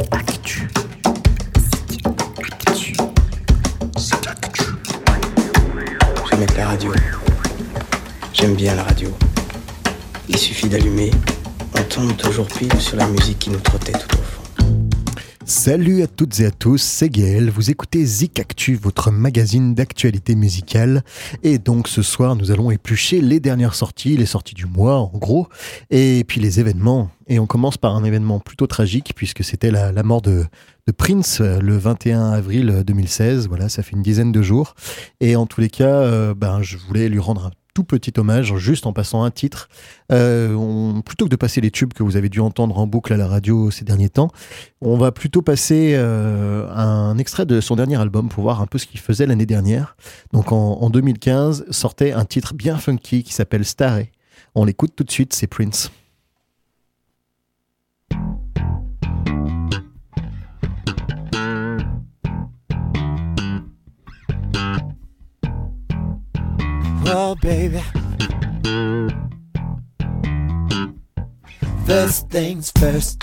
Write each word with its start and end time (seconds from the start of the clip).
Actu. 0.00 0.66
J'aime 6.28 6.42
être 6.42 6.56
la 6.56 6.66
radio. 6.66 6.92
J'aime 8.32 8.54
bien 8.54 8.74
la 8.74 8.82
radio. 8.82 9.08
Il 10.28 10.36
suffit 10.36 10.68
d'allumer, 10.68 11.12
on 11.78 11.82
tombe 11.84 12.16
toujours 12.16 12.48
pile 12.48 12.80
sur 12.80 12.96
la 12.96 13.06
musique 13.06 13.38
qui 13.38 13.50
nous 13.50 13.60
trottait 13.60 13.92
tout 13.92 14.16
au 14.16 14.22
fond. 14.22 14.33
Salut 15.64 16.02
à 16.02 16.06
toutes 16.06 16.40
et 16.40 16.44
à 16.44 16.50
tous, 16.50 16.82
c'est 16.82 17.08
Gaël, 17.08 17.48
vous 17.48 17.70
écoutez 17.70 18.04
Zik 18.04 18.38
Actu, 18.38 18.74
votre 18.74 19.10
magazine 19.10 19.74
d'actualité 19.74 20.34
musicale. 20.34 21.02
Et 21.42 21.56
donc 21.56 21.88
ce 21.88 22.02
soir, 22.02 22.36
nous 22.36 22.50
allons 22.50 22.70
éplucher 22.70 23.22
les 23.22 23.40
dernières 23.40 23.74
sorties, 23.74 24.14
les 24.18 24.26
sorties 24.26 24.54
du 24.54 24.66
mois 24.66 24.98
en 24.98 25.16
gros, 25.16 25.48
et 25.88 26.22
puis 26.28 26.38
les 26.38 26.60
événements. 26.60 27.08
Et 27.28 27.38
on 27.38 27.46
commence 27.46 27.78
par 27.78 27.96
un 27.96 28.04
événement 28.04 28.40
plutôt 28.40 28.66
tragique, 28.66 29.14
puisque 29.16 29.42
c'était 29.42 29.70
la, 29.70 30.02
mort 30.02 30.20
de, 30.20 30.44
de 30.86 30.92
Prince 30.92 31.40
euh, 31.40 31.58
le 31.60 31.78
21 31.78 32.32
avril 32.32 32.82
2016. 32.86 33.48
Voilà, 33.48 33.70
ça 33.70 33.82
fait 33.82 33.92
une 33.92 34.02
dizaine 34.02 34.32
de 34.32 34.42
jours. 34.42 34.74
Et 35.20 35.34
en 35.34 35.46
tous 35.46 35.62
les 35.62 35.70
cas, 35.70 35.86
euh, 35.86 36.34
ben, 36.34 36.60
je 36.60 36.76
voulais 36.76 37.08
lui 37.08 37.20
rendre 37.20 37.46
un 37.46 37.50
tout 37.74 37.84
petit 37.84 38.12
hommage, 38.16 38.56
juste 38.56 38.86
en 38.86 38.92
passant 38.92 39.24
un 39.24 39.30
titre. 39.30 39.68
Euh, 40.12 41.00
plutôt 41.02 41.26
que 41.26 41.30
de 41.30 41.36
passer 41.36 41.60
les 41.60 41.70
tubes 41.70 41.92
que 41.92 42.02
vous 42.02 42.16
avez 42.16 42.28
dû 42.28 42.40
entendre 42.40 42.78
en 42.78 42.86
boucle 42.86 43.12
à 43.12 43.16
la 43.16 43.26
radio 43.26 43.70
ces 43.70 43.84
derniers 43.84 44.08
temps, 44.08 44.30
on 44.80 44.96
va 44.96 45.12
plutôt 45.12 45.42
passer 45.42 45.94
euh, 45.96 46.68
un 46.70 47.18
extrait 47.18 47.46
de 47.46 47.60
son 47.60 47.76
dernier 47.76 48.00
album 48.00 48.28
pour 48.28 48.44
voir 48.44 48.62
un 48.62 48.66
peu 48.66 48.78
ce 48.78 48.86
qu'il 48.86 49.00
faisait 49.00 49.26
l'année 49.26 49.46
dernière. 49.46 49.96
Donc 50.32 50.52
en, 50.52 50.78
en 50.80 50.88
2015, 50.88 51.66
sortait 51.70 52.12
un 52.12 52.24
titre 52.24 52.54
bien 52.54 52.78
funky 52.78 53.24
qui 53.24 53.34
s'appelle 53.34 53.64
Starry. 53.64 54.10
On 54.54 54.64
l'écoute 54.64 54.94
tout 54.94 55.04
de 55.04 55.10
suite, 55.10 55.34
c'est 55.34 55.48
Prince. 55.48 55.90
Well, 67.14 67.36
baby. 67.36 67.80
First 71.86 72.28
things 72.28 72.72
first, 72.76 73.22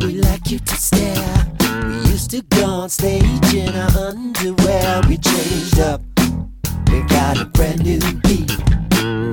we 0.00 0.20
like 0.20 0.50
you 0.50 0.58
to 0.58 0.74
stare. 0.74 1.46
We 1.86 1.94
used 2.10 2.32
to 2.32 2.42
go 2.42 2.66
on 2.66 2.90
stage 2.90 3.54
in 3.54 3.74
our 3.74 3.96
underwear. 4.08 5.00
We 5.08 5.16
changed 5.16 5.80
up, 5.80 6.02
we 6.90 7.00
got 7.04 7.40
a 7.40 7.46
brand 7.46 7.82
new 7.82 7.98
beat. 8.20 8.52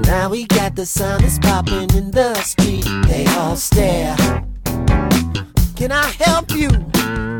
Now 0.07 0.29
we 0.29 0.45
got 0.45 0.77
the 0.77 0.85
sound 0.85 1.25
that's 1.25 1.37
popping 1.37 1.93
in 1.97 2.11
the 2.11 2.35
street. 2.35 2.85
They 3.07 3.25
all 3.35 3.57
stare. 3.57 4.15
Can 5.75 5.91
I 5.91 6.09
help 6.17 6.49
you? 6.51 6.69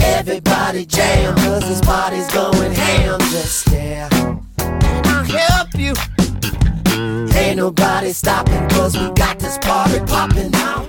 Everybody 0.04 0.86
jam, 0.86 1.34
cause 1.36 1.62
this 1.62 1.80
party's 1.80 2.30
going 2.34 2.74
ham. 2.74 3.22
Just 3.22 3.62
stare. 3.62 4.10
Help 5.38 5.74
you? 5.76 5.94
Ain't 7.36 7.58
nobody 7.58 8.14
stopping 8.14 8.68
cause 8.70 8.98
we 8.98 9.10
got 9.12 9.40
this 9.40 9.58
party 9.58 10.00
popping 10.06 10.52
now. 10.52 10.88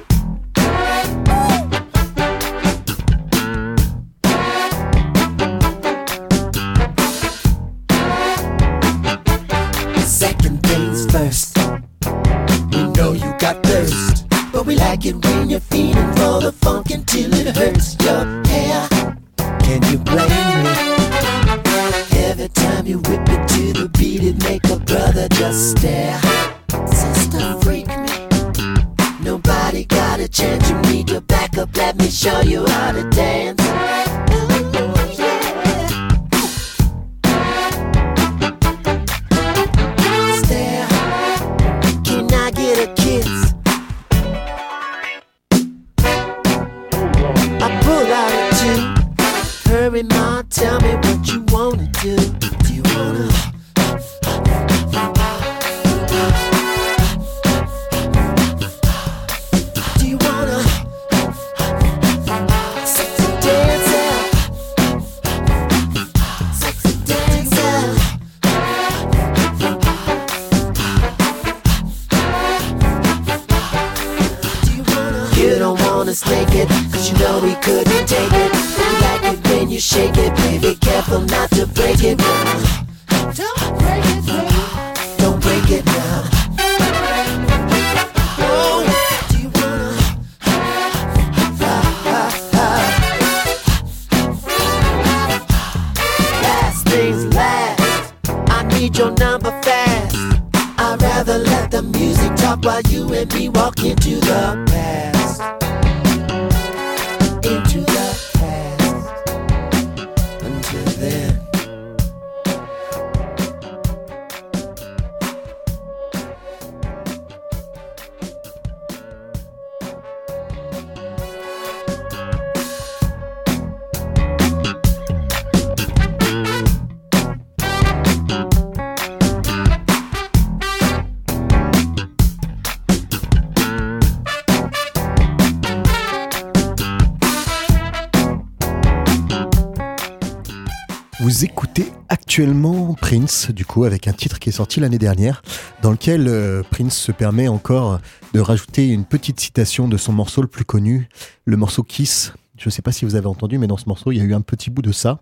Actuellement 142.35 142.95
Prince, 142.95 143.53
du 143.53 143.65
coup, 143.65 143.85
avec 143.85 144.09
un 144.09 144.13
titre 144.13 144.41
qui 144.41 144.49
est 144.49 144.53
sorti 144.53 144.81
l'année 144.81 144.99
dernière, 144.99 145.41
dans 145.83 145.93
lequel 145.93 146.27
euh, 146.27 146.65
Prince 146.69 146.97
se 146.97 147.13
permet 147.13 147.47
encore 147.47 148.01
de 148.33 148.41
rajouter 148.41 148.89
une 148.89 149.05
petite 149.05 149.39
citation 149.39 149.87
de 149.87 149.97
son 149.97 150.13
morceau 150.13 150.43
le 150.43 150.49
plus 150.49 150.65
connu, 150.65 151.09
le 151.45 151.57
morceau 151.57 151.85
Kiss. 151.85 152.33
Je 152.59 152.67
ne 152.67 152.71
sais 152.73 152.83
pas 152.83 152.91
si 152.91 153.05
vous 153.05 153.15
avez 153.15 153.29
entendu, 153.29 153.57
mais 153.59 153.69
dans 153.69 153.77
ce 153.77 153.89
morceau, 153.89 154.11
il 154.11 154.19
y 154.19 154.21
a 154.21 154.25
eu 154.25 154.35
un 154.35 154.41
petit 154.41 154.69
bout 154.69 154.83
de 154.83 154.91
ça. 154.91 155.21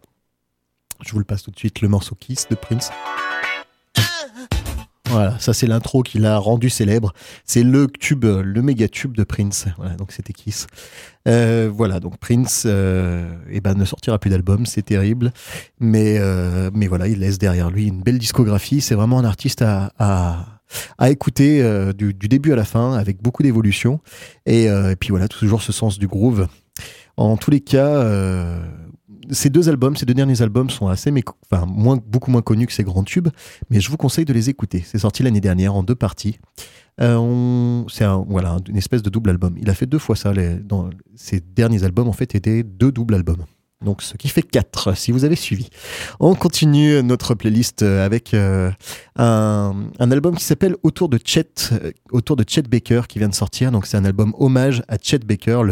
Je 1.04 1.12
vous 1.12 1.18
le 1.18 1.26
passe 1.26 1.42
tout 1.42 1.50
de 1.50 1.58
suite, 1.58 1.82
le 1.82 1.88
morceau 1.88 2.14
Kiss 2.14 2.48
de 2.48 2.54
Prince. 2.54 2.90
Voilà, 5.12 5.38
ça 5.38 5.52
c'est 5.52 5.66
l'intro 5.66 6.02
qui 6.02 6.18
l'a 6.18 6.38
rendu 6.38 6.70
célèbre. 6.70 7.12
C'est 7.44 7.62
le 7.62 7.86
tube, 7.86 8.24
le 8.24 8.62
méga 8.62 8.88
tube 8.88 9.14
de 9.14 9.24
Prince. 9.24 9.66
Voilà, 9.76 9.94
donc 9.94 10.10
c'était 10.10 10.32
Kiss. 10.32 10.66
Euh, 11.28 11.70
voilà, 11.72 12.00
donc 12.00 12.16
Prince 12.18 12.64
euh, 12.66 13.36
eh 13.50 13.60
ben, 13.60 13.74
ne 13.74 13.84
sortira 13.84 14.18
plus 14.18 14.30
d'album, 14.30 14.64
c'est 14.64 14.82
terrible. 14.82 15.32
Mais, 15.80 16.16
euh, 16.18 16.70
mais 16.72 16.86
voilà, 16.86 17.08
il 17.08 17.18
laisse 17.18 17.38
derrière 17.38 17.70
lui 17.70 17.86
une 17.86 18.02
belle 18.02 18.18
discographie. 18.18 18.80
C'est 18.80 18.94
vraiment 18.94 19.18
un 19.18 19.24
artiste 19.24 19.62
à, 19.62 19.92
à, 19.98 21.10
écouter 21.10 21.62
euh, 21.62 21.92
du, 21.92 22.14
début 22.14 22.52
à 22.52 22.56
la 22.56 22.64
fin, 22.64 22.94
avec 22.94 23.22
beaucoup 23.22 23.42
d'évolution. 23.42 24.00
Et, 24.46 24.64
et 24.64 24.96
puis 24.98 25.10
voilà, 25.10 25.28
toujours 25.28 25.62
ce 25.62 25.72
sens 25.72 25.98
du 25.98 26.06
groove. 26.06 26.48
En 27.18 27.36
tous 27.36 27.50
les 27.50 27.60
cas, 27.60 28.02
ces 29.32 29.50
deux 29.50 29.68
albums, 29.68 29.96
ces 29.96 30.06
deux 30.06 30.14
derniers 30.14 30.40
albums 30.42 30.70
sont 30.70 30.88
assez 30.88 31.10
méco- 31.10 31.34
enfin, 31.50 31.66
beaucoup 32.06 32.30
moins 32.30 32.42
connus 32.42 32.66
que 32.66 32.72
ces 32.72 32.84
grands 32.84 33.04
tubes, 33.04 33.28
mais 33.70 33.80
je 33.80 33.90
vous 33.90 33.96
conseille 33.96 34.24
de 34.24 34.32
les 34.32 34.48
écouter. 34.50 34.84
C'est 34.86 34.98
sorti 34.98 35.22
l'année 35.22 35.40
dernière 35.40 35.74
en 35.74 35.82
deux 35.82 35.94
parties. 35.94 36.38
Euh, 37.00 37.82
c'est 37.88 38.04
un, 38.04 38.24
voilà, 38.28 38.58
une 38.68 38.76
espèce 38.76 39.02
de 39.02 39.10
double 39.10 39.30
album. 39.30 39.56
Il 39.58 39.70
a 39.70 39.74
fait 39.74 39.86
deux 39.86 39.98
fois 39.98 40.14
ça. 40.14 40.32
Dans 40.64 40.90
ses 41.14 41.40
derniers 41.40 41.84
albums, 41.84 42.08
en 42.08 42.12
fait, 42.12 42.34
étaient 42.34 42.62
deux 42.62 42.92
doubles 42.92 43.14
albums. 43.14 43.44
Donc, 43.84 44.02
ce 44.02 44.16
qui 44.16 44.28
fait 44.28 44.42
4, 44.42 44.96
si 44.96 45.12
vous 45.12 45.24
avez 45.24 45.36
suivi. 45.36 45.68
On 46.20 46.34
continue 46.34 47.02
notre 47.02 47.34
playlist 47.34 47.82
avec 47.82 48.34
euh, 48.34 48.70
un, 49.16 50.10
album 50.10 50.36
qui 50.36 50.44
s'appelle 50.44 50.76
Autour 50.82 51.08
de 51.08 51.18
Chet, 51.22 51.70
euh, 51.72 51.92
autour 52.10 52.36
de 52.36 52.44
Chet 52.46 52.62
Baker, 52.62 53.02
qui 53.08 53.18
vient 53.18 53.28
de 53.28 53.34
sortir. 53.34 53.70
Donc, 53.70 53.86
c'est 53.86 53.96
un 53.96 54.04
album 54.04 54.34
hommage 54.38 54.82
à 54.88 54.96
Chet 55.00 55.20
Baker, 55.20 55.62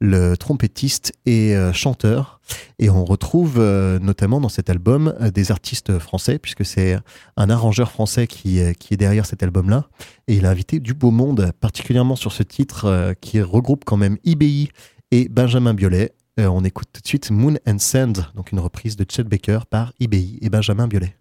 le, 0.00 0.36
trompettiste 0.36 1.12
et 1.26 1.56
euh, 1.56 1.72
chanteur. 1.72 2.40
Et 2.78 2.90
on 2.90 3.04
retrouve 3.04 3.58
notamment 4.02 4.40
dans 4.40 4.48
cet 4.48 4.68
album 4.68 5.14
des 5.32 5.52
artistes 5.52 5.98
français, 5.98 6.38
puisque 6.38 6.64
c'est 6.64 6.98
un 7.36 7.50
arrangeur 7.50 7.90
français 7.90 8.26
qui, 8.26 8.60
qui 8.78 8.94
est 8.94 8.96
derrière 8.96 9.24
cet 9.24 9.42
album-là. 9.42 9.86
Et 10.26 10.34
il 10.34 10.44
a 10.44 10.50
invité 10.50 10.80
du 10.80 10.92
beau 10.92 11.12
monde, 11.12 11.52
particulièrement 11.60 12.16
sur 12.16 12.32
ce 12.32 12.42
titre 12.42 13.14
qui 13.20 13.40
regroupe 13.40 13.84
quand 13.84 13.96
même 13.96 14.18
IBI 14.24 14.70
et 15.12 15.28
Benjamin 15.28 15.72
Biolay. 15.72 16.12
Euh, 16.40 16.46
on 16.46 16.64
écoute 16.64 16.88
tout 16.92 17.02
de 17.02 17.06
suite 17.06 17.30
Moon 17.30 17.56
and 17.66 17.78
Sand, 17.78 18.26
donc 18.34 18.52
une 18.52 18.60
reprise 18.60 18.96
de 18.96 19.04
Chet 19.08 19.24
Baker 19.24 19.60
par 19.68 19.92
IBI 20.00 20.38
et 20.40 20.48
Benjamin 20.48 20.88
Biolay. 20.88 21.14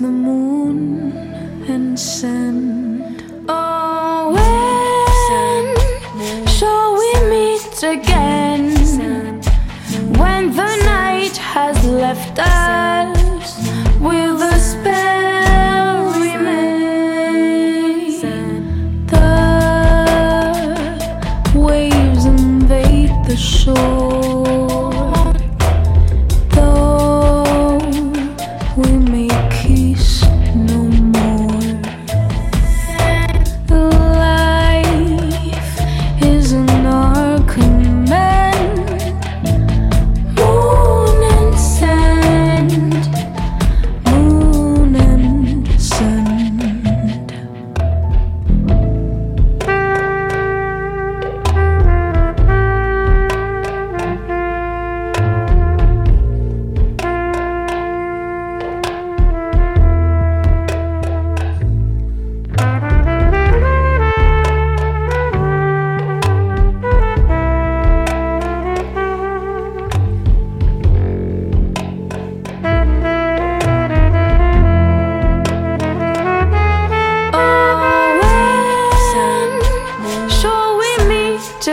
The 0.00 0.08
moon 0.08 1.12
and 1.68 1.98
sand 1.98 2.45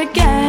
pour 0.05 0.42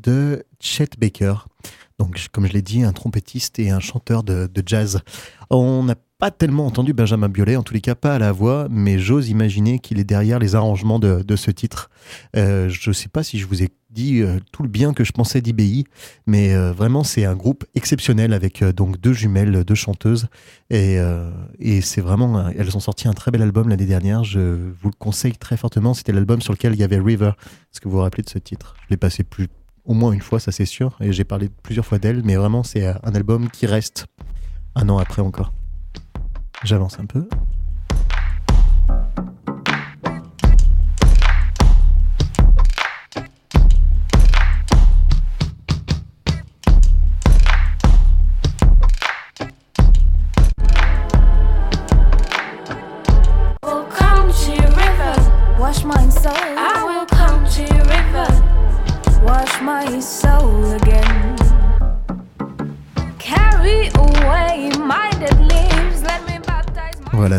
de 0.00 0.44
Chet 0.60 0.90
Baker. 0.98 1.34
Donc, 1.98 2.28
comme 2.32 2.46
je 2.46 2.52
l'ai 2.52 2.62
dit, 2.62 2.82
un 2.82 2.92
trompettiste 2.92 3.58
et 3.58 3.70
un 3.70 3.80
chanteur 3.80 4.22
de, 4.22 4.48
jazz. 4.64 5.00
On 5.50 5.82
n'a 5.82 5.96
pas 6.18 6.30
tellement 6.30 6.66
entendu 6.66 6.92
Benjamin 6.92 7.28
Biolay, 7.28 7.56
en 7.56 7.62
tous 7.62 7.74
les 7.74 7.80
cas 7.80 7.94
pas 7.94 8.14
à 8.14 8.18
la 8.18 8.32
voix, 8.32 8.68
mais 8.70 8.98
j'ose 8.98 9.28
imaginer 9.28 9.78
qu'il 9.78 9.98
est 9.98 10.04
derrière 10.04 10.38
les 10.38 10.54
arrangements 10.54 10.98
de, 10.98 11.36
ce 11.36 11.50
titre. 11.50 11.90
Euh, 12.36 12.68
je 12.68 12.90
ne 12.90 12.94
sais 12.94 13.08
pas 13.08 13.22
si 13.22 13.38
je 13.38 13.46
vous 13.46 13.62
ai 13.62 13.70
dit 13.90 14.20
euh, 14.20 14.38
tout 14.52 14.62
le 14.62 14.68
bien 14.68 14.92
que 14.92 15.02
je 15.02 15.12
pensais 15.12 15.40
d'IBI, 15.40 15.84
mais 16.26 16.54
euh, 16.54 16.72
vraiment 16.72 17.02
c'est 17.04 17.24
un 17.24 17.34
groupe 17.34 17.64
exceptionnel 17.74 18.32
avec 18.32 18.62
donc 18.62 19.00
deux 19.00 19.12
jumelles, 19.12 19.64
deux 19.64 19.74
chanteuses, 19.74 20.28
et, 20.70 20.98
et 21.58 21.80
c'est 21.80 22.00
vraiment, 22.00 22.48
elles 22.48 22.76
ont 22.76 22.80
sorti 22.80 23.08
un 23.08 23.12
très 23.12 23.30
bel 23.30 23.42
album 23.42 23.68
l'année 23.68 23.86
dernière. 23.86 24.22
Je 24.24 24.40
vous 24.40 24.88
le 24.88 24.98
conseille 24.98 25.36
très 25.36 25.56
fortement. 25.56 25.94
C'était 25.94 26.12
l'album 26.12 26.42
sur 26.42 26.52
lequel 26.52 26.74
il 26.74 26.80
y 26.80 26.84
avait 26.84 26.98
River. 26.98 27.32
Est-ce 27.72 27.80
que 27.80 27.88
vous 27.88 27.96
vous 27.96 28.02
rappelez 28.02 28.22
de 28.22 28.30
ce 28.30 28.38
titre? 28.38 28.76
Je 28.84 28.90
l'ai 28.90 28.96
passé 28.96 29.24
plus 29.24 29.48
au 29.88 29.94
moins 29.94 30.12
une 30.12 30.20
fois, 30.20 30.38
ça 30.38 30.52
c'est 30.52 30.66
sûr, 30.66 30.96
et 31.00 31.12
j'ai 31.12 31.24
parlé 31.24 31.48
plusieurs 31.62 31.86
fois 31.86 31.98
d'elle, 31.98 32.22
mais 32.22 32.36
vraiment 32.36 32.62
c'est 32.62 32.86
un 32.86 33.14
album 33.14 33.50
qui 33.50 33.66
reste 33.66 34.06
un 34.76 34.88
an 34.90 34.98
après 34.98 35.22
encore. 35.22 35.52
J'avance 36.62 37.00
un 37.00 37.06
peu. 37.06 37.26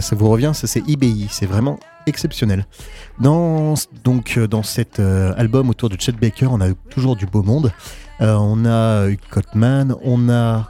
Ça 0.01 0.15
vous 0.15 0.29
revient, 0.29 0.51
ça 0.53 0.68
c'est 0.68 0.88
IBI, 0.88 1.27
c'est 1.29 1.46
vraiment 1.46 1.79
exceptionnel. 2.06 2.65
Dans, 3.20 3.75
donc, 4.03 4.36
euh, 4.38 4.48
dans 4.48 4.63
cet 4.63 5.00
euh, 5.00 5.34
album 5.38 5.70
autour 5.70 5.89
de 5.89 6.00
Chet 6.00 6.13
Baker, 6.13 6.48
on 6.51 6.62
a 6.62 6.74
toujours 6.89 7.15
du 7.15 7.25
beau 7.25 7.44
monde. 7.44 7.72
Euh, 8.22 8.36
on 8.36 8.65
a 8.65 9.08
Hugh 9.08 9.20
Cotman, 9.29 9.96
on 10.03 10.29
a 10.29 10.68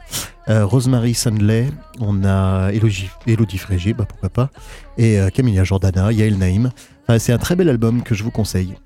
Rosemary 0.48 1.14
Sandley, 1.14 1.68
on 2.00 2.24
a 2.24 2.70
Elodie, 2.72 3.08
Elodie 3.28 3.58
Frégé, 3.58 3.92
bah 3.92 4.04
pourquoi 4.04 4.30
pas, 4.30 4.50
et 4.98 5.20
Camilla 5.32 5.62
Jordana, 5.62 6.10
Yael 6.10 6.38
Naïm. 6.38 6.72
Enfin, 7.10 7.18
c'est 7.18 7.32
un 7.32 7.38
très 7.38 7.56
bel 7.56 7.68
album 7.68 8.04
que 8.04 8.14
je 8.14 8.22
vous 8.22 8.30
conseille. 8.30 8.76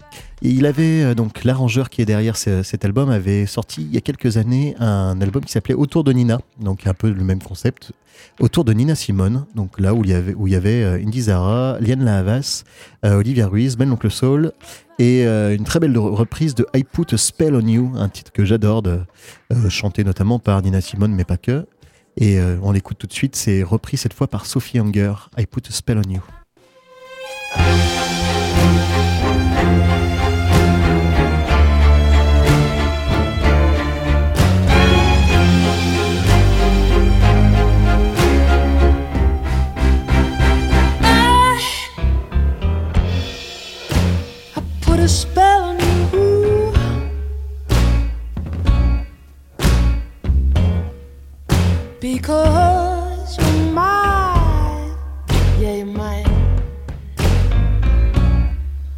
Il 0.41 0.65
avait 0.65 1.03
euh, 1.03 1.15
donc 1.15 1.45
l'arrangeur 1.45 1.91
qui 1.91 2.01
est 2.01 2.07
derrière 2.07 2.39
ce- 2.39 2.63
cet 2.63 2.87
album 2.87 3.11
avait 3.11 3.45
sorti 3.45 3.83
il 3.83 3.93
y 3.93 3.99
a 3.99 4.01
quelques 4.01 4.39
années 4.39 4.75
un 4.81 5.21
album 5.21 5.45
qui 5.45 5.53
s'appelait 5.53 5.75
Autour 5.75 6.05
de 6.05 6.13
Nina, 6.15 6.41
donc 6.59 6.87
un 6.87 6.95
peu 6.95 7.11
le 7.11 7.23
même 7.23 7.43
concept, 7.43 7.93
autour 8.41 8.65
de 8.65 8.73
Nina 8.73 8.95
Simone, 8.95 9.45
donc 9.55 9.79
là 9.79 9.93
où 9.93 10.05
il 10.05 10.11
y 10.11 10.15
avait 10.15 10.33
où 10.33 10.49
y 10.49 10.55
avait 10.55 10.83
euh, 10.83 11.03
Indy 11.07 11.21
Zara, 11.21 11.77
Liane 11.81 12.03
Lahavas, 12.03 12.65
euh, 13.05 13.17
Olivia 13.17 13.47
Ruiz, 13.47 13.77
Ben 13.77 13.91
l'oncle 13.91 14.11
Soul 14.11 14.53
et 14.99 15.27
euh, 15.27 15.55
une 15.55 15.65
très 15.65 15.79
belle 15.79 15.99
reprise 15.99 16.55
de 16.55 16.67
I 16.75 16.83
Put 16.83 17.13
a 17.13 17.19
Spell 17.19 17.55
on 17.55 17.67
You, 17.67 17.93
un 17.97 18.09
titre 18.09 18.33
que 18.33 18.47
j'adore, 18.47 18.83
euh, 18.87 19.69
chanté 19.69 20.03
notamment 20.03 20.39
par 20.39 20.63
Nina 20.63 20.81
Simone, 20.81 21.13
mais 21.15 21.25
pas 21.25 21.37
que. 21.37 21.67
Et 22.17 22.39
euh, 22.41 22.57
on 22.63 22.73
l'écoute 22.73 22.97
tout 22.97 23.07
de 23.07 23.13
suite, 23.13 23.37
c'est 23.37 23.63
repris 23.63 23.99
cette 23.99 24.15
fois 24.15 24.29
par 24.29 24.47
Sophie 24.47 24.79
Hunger, 24.79 25.13
I 25.37 25.45
Put 25.45 25.69
a 25.69 25.73
Spell 25.73 25.99
on 25.99 26.11
You. 26.11 26.23
Because 52.05 53.39
you're 53.39 53.73
mine. 53.73 54.95
Yeah, 55.59 55.77
you're 55.77 55.87
mine. 55.87 56.61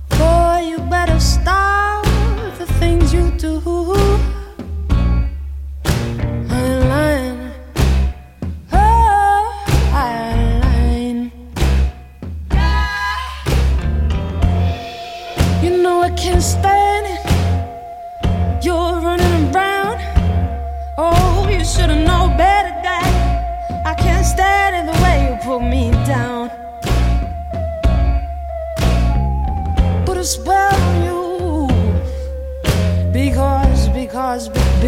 Boy, 0.08 0.66
you 0.70 0.78
better 0.90 1.20
stop 1.20 2.04
the 2.58 2.66
things 2.80 3.14
you 3.14 3.30
do. 3.38 4.05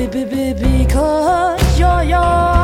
because 0.06 1.78
you're 1.78 2.04
yours. 2.04 2.57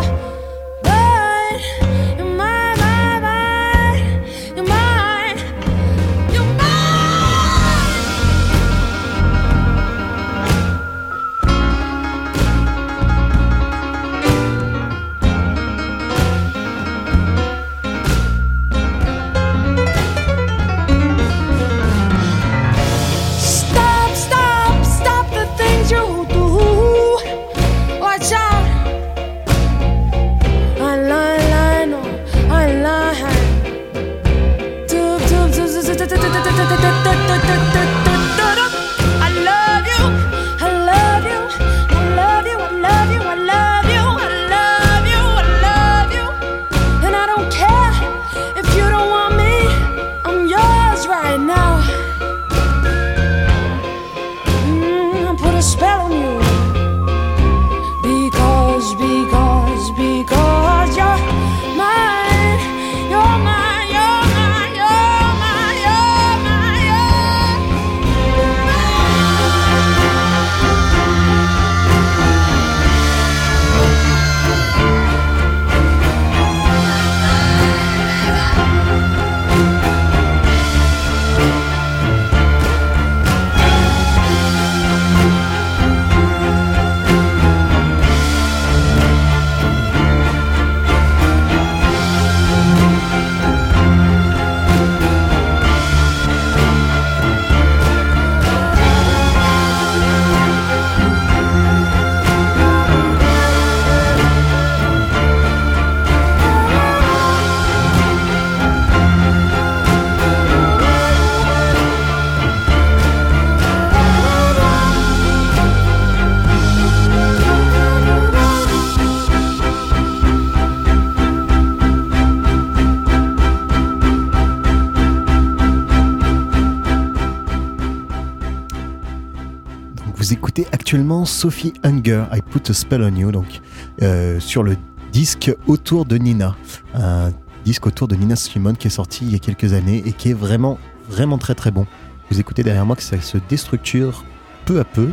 Actuellement 130.94 131.24
Sophie 131.24 131.72
Hunger, 131.82 132.26
I 132.32 132.40
Put 132.40 132.70
a 132.70 132.72
Spell 132.72 133.02
on 133.02 133.16
You, 133.16 133.32
donc 133.32 133.60
euh, 134.02 134.38
sur 134.38 134.62
le 134.62 134.76
disque 135.10 135.52
Autour 135.66 136.04
de 136.04 136.16
Nina, 136.16 136.54
un 136.94 137.32
disque 137.64 137.88
autour 137.88 138.06
de 138.06 138.14
Nina 138.14 138.36
Simone 138.36 138.76
qui 138.76 138.86
est 138.86 138.90
sorti 138.90 139.24
il 139.24 139.32
y 139.32 139.34
a 139.34 139.40
quelques 139.40 139.72
années 139.72 140.04
et 140.06 140.12
qui 140.12 140.30
est 140.30 140.34
vraiment 140.34 140.78
vraiment 141.08 141.36
très 141.36 141.56
très 141.56 141.72
bon. 141.72 141.84
Vous 142.30 142.38
écoutez 142.38 142.62
derrière 142.62 142.86
moi 142.86 142.94
que 142.94 143.02
ça 143.02 143.20
se 143.20 143.38
déstructure 143.48 144.24
peu 144.66 144.78
à 144.78 144.84
peu. 144.84 145.08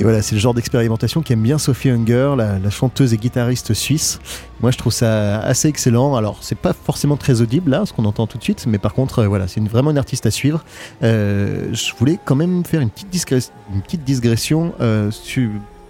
Et 0.00 0.02
voilà, 0.02 0.22
c'est 0.22 0.34
le 0.34 0.40
genre 0.40 0.54
d'expérimentation 0.54 1.20
qu'aime 1.20 1.42
bien 1.42 1.58
Sophie 1.58 1.90
Hunger, 1.90 2.34
la, 2.34 2.70
chanteuse 2.70 3.12
et 3.12 3.18
guitariste 3.18 3.74
suisse. 3.74 4.18
Moi, 4.62 4.70
je 4.70 4.78
trouve 4.78 4.94
ça 4.94 5.40
assez 5.40 5.68
excellent. 5.68 6.16
Alors, 6.16 6.38
c'est 6.40 6.56
pas 6.56 6.72
forcément 6.72 7.18
très 7.18 7.42
audible 7.42 7.70
là, 7.70 7.84
ce 7.84 7.92
qu'on 7.92 8.06
entend 8.06 8.26
tout 8.26 8.38
de 8.38 8.42
suite, 8.42 8.64
mais 8.66 8.78
par 8.78 8.94
contre, 8.94 9.18
euh, 9.18 9.28
voilà, 9.28 9.46
c'est 9.46 9.60
vraiment 9.60 9.90
une 9.90 9.98
artiste 9.98 10.24
à 10.24 10.30
suivre. 10.30 10.64
Euh, 11.02 11.68
je 11.74 11.94
voulais 11.98 12.18
quand 12.24 12.34
même 12.34 12.64
faire 12.64 12.80
une 12.80 12.88
petite, 12.88 14.02
digression 14.02 14.72
euh, 14.80 15.10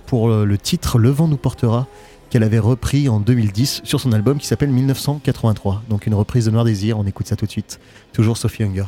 pour 0.06 0.28
le, 0.28 0.44
le 0.44 0.58
titre 0.58 0.98
Le 0.98 1.10
vent 1.10 1.28
nous 1.28 1.36
portera 1.36 1.86
qu'elle 2.30 2.42
avait 2.42 2.58
repris 2.58 3.08
en 3.08 3.20
2010 3.20 3.82
sur 3.84 4.00
son 4.00 4.12
album 4.12 4.38
qui 4.38 4.48
s'appelle 4.48 4.70
1983. 4.70 5.84
Donc 5.88 6.08
une 6.08 6.14
reprise 6.14 6.46
de 6.46 6.50
Noir 6.50 6.64
Désir, 6.64 6.98
on 6.98 7.06
écoute 7.06 7.28
ça 7.28 7.36
tout 7.36 7.46
de 7.46 7.50
suite. 7.52 7.78
Toujours 8.12 8.36
Sophie 8.36 8.64
Hunger. 8.64 8.86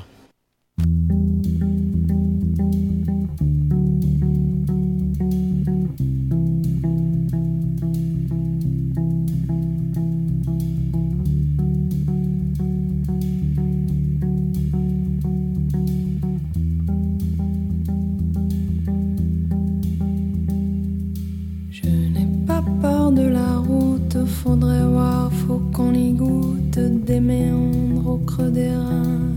fuite 26.72 27.04
des 27.04 27.20
au 28.06 28.18
creux 28.18 28.50
des 28.50 28.70
reins. 28.70 29.31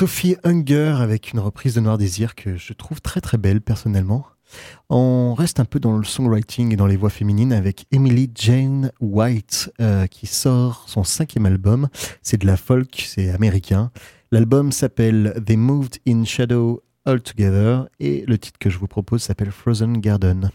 Sophie 0.00 0.36
Hunger 0.44 0.94
avec 0.98 1.34
une 1.34 1.40
reprise 1.40 1.74
de 1.74 1.80
Noir 1.80 1.98
Désir 1.98 2.34
que 2.34 2.56
je 2.56 2.72
trouve 2.72 3.02
très 3.02 3.20
très 3.20 3.36
belle 3.36 3.60
personnellement. 3.60 4.24
On 4.88 5.34
reste 5.34 5.60
un 5.60 5.66
peu 5.66 5.78
dans 5.78 5.94
le 5.94 6.04
songwriting 6.04 6.72
et 6.72 6.76
dans 6.76 6.86
les 6.86 6.96
voix 6.96 7.10
féminines 7.10 7.52
avec 7.52 7.84
Emily 7.92 8.30
Jane 8.34 8.92
White 9.00 9.70
euh, 9.78 10.06
qui 10.06 10.26
sort 10.26 10.84
son 10.86 11.04
cinquième 11.04 11.44
album. 11.44 11.90
C'est 12.22 12.40
de 12.40 12.46
la 12.46 12.56
folk, 12.56 13.04
c'est 13.06 13.28
américain. 13.28 13.90
L'album 14.32 14.72
s'appelle 14.72 15.38
They 15.44 15.58
Moved 15.58 15.98
in 16.08 16.24
Shadow 16.24 16.82
Altogether 17.04 17.86
et 17.98 18.24
le 18.26 18.38
titre 18.38 18.58
que 18.58 18.70
je 18.70 18.78
vous 18.78 18.88
propose 18.88 19.22
s'appelle 19.22 19.50
Frozen 19.50 19.98
Garden. 19.98 20.50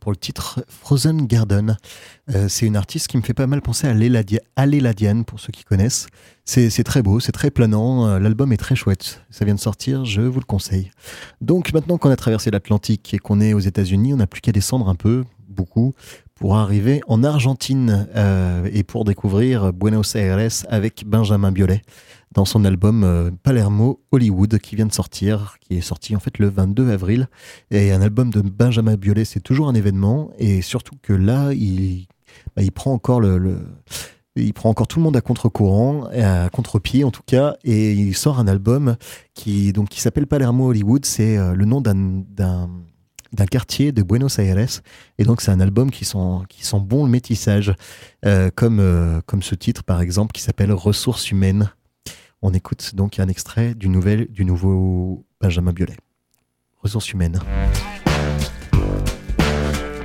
Pour 0.00 0.12
le 0.12 0.16
titre 0.16 0.64
Frozen 0.68 1.26
Garden. 1.26 1.76
Euh, 2.34 2.48
c'est 2.48 2.66
une 2.66 2.76
artiste 2.76 3.08
qui 3.08 3.16
me 3.16 3.22
fait 3.22 3.34
pas 3.34 3.46
mal 3.46 3.62
penser 3.62 3.86
à 3.86 3.94
Léla 3.94 4.22
pour 5.26 5.40
ceux 5.40 5.52
qui 5.52 5.64
connaissent. 5.64 6.06
C'est 6.44 6.84
très 6.84 7.02
beau, 7.02 7.20
c'est 7.20 7.32
très 7.32 7.50
planant, 7.50 8.06
euh, 8.06 8.18
l'album 8.18 8.52
est 8.52 8.56
très 8.56 8.74
chouette. 8.74 9.22
Ça 9.30 9.44
vient 9.44 9.54
de 9.54 9.60
sortir, 9.60 10.04
je 10.04 10.22
vous 10.22 10.40
le 10.40 10.44
conseille. 10.44 10.90
Donc 11.40 11.72
maintenant 11.72 11.98
qu'on 11.98 12.10
a 12.10 12.16
traversé 12.16 12.50
l'Atlantique 12.50 13.14
et 13.14 13.18
qu'on 13.18 13.40
est 13.40 13.54
aux 13.54 13.60
États-Unis, 13.60 14.14
on 14.14 14.18
n'a 14.18 14.26
plus 14.26 14.40
qu'à 14.40 14.52
descendre 14.52 14.88
un 14.88 14.94
peu, 14.94 15.24
beaucoup, 15.48 15.94
pour 16.34 16.56
arriver 16.56 17.00
en 17.06 17.22
Argentine 17.22 18.08
euh, 18.16 18.68
et 18.72 18.82
pour 18.82 19.04
découvrir 19.04 19.72
Buenos 19.72 20.16
Aires 20.16 20.50
avec 20.68 21.04
Benjamin 21.06 21.52
Biolay 21.52 21.82
dans 22.32 22.44
son 22.44 22.64
album 22.64 23.04
euh, 23.04 23.30
Palermo 23.42 24.00
Hollywood 24.10 24.58
qui 24.58 24.76
vient 24.76 24.86
de 24.86 24.92
sortir, 24.92 25.56
qui 25.60 25.76
est 25.76 25.82
sorti 25.82 26.16
en 26.16 26.20
fait 26.20 26.38
le 26.38 26.48
22 26.48 26.90
avril. 26.90 27.28
Et 27.70 27.92
un 27.92 28.00
album 28.00 28.30
de 28.30 28.40
Benjamin 28.40 28.96
Biolay, 28.96 29.24
c'est 29.24 29.40
toujours 29.40 29.68
un 29.68 29.74
événement 29.74 30.30
et 30.38 30.62
surtout 30.62 30.96
que 31.02 31.12
là, 31.12 31.52
il, 31.52 32.06
bah, 32.56 32.62
prend 32.74 32.92
encore 32.92 33.20
le, 33.20 33.58
il 34.36 34.54
prend 34.54 34.70
encore 34.70 34.86
tout 34.86 34.98
le 34.98 35.04
monde 35.04 35.16
à 35.16 35.20
contre-courant, 35.20 36.04
à 36.14 36.48
contre-pied 36.48 37.04
en 37.04 37.10
tout 37.10 37.22
cas, 37.24 37.56
et 37.64 37.92
il 37.92 38.16
sort 38.16 38.38
un 38.38 38.48
album 38.48 38.96
qui 39.34 39.72
qui 39.90 40.00
s'appelle 40.00 40.26
Palermo 40.26 40.68
Hollywood. 40.68 41.04
C'est 41.04 41.36
euh, 41.36 41.54
le 41.54 41.64
nom 41.64 41.80
d'un 41.80 42.22
d'un 43.34 43.46
quartier 43.46 43.92
de 43.92 44.02
Buenos 44.02 44.38
Aires. 44.38 44.82
Et 45.16 45.24
donc, 45.24 45.40
c'est 45.40 45.50
un 45.50 45.60
album 45.60 45.90
qui 45.90 46.04
sent, 46.04 46.18
qui 46.50 46.66
sent 46.66 46.80
bon 46.80 47.06
le 47.06 47.10
métissage, 47.10 47.74
euh, 48.26 48.50
comme, 48.54 49.22
comme 49.24 49.42
ce 49.42 49.54
titre, 49.54 49.84
par 49.84 50.02
exemple, 50.02 50.32
qui 50.32 50.42
s'appelle 50.42 50.70
Ressources 50.70 51.30
humaines. 51.30 51.72
On 52.44 52.52
écoute 52.54 52.96
donc 52.96 53.20
un 53.20 53.28
extrait 53.28 53.76
du, 53.76 53.88
nouvel, 53.88 54.26
du 54.28 54.44
nouveau 54.44 55.24
Benjamin 55.40 55.72
Biolay. 55.72 55.94
Ressources 56.78 57.12
humaines. 57.12 57.38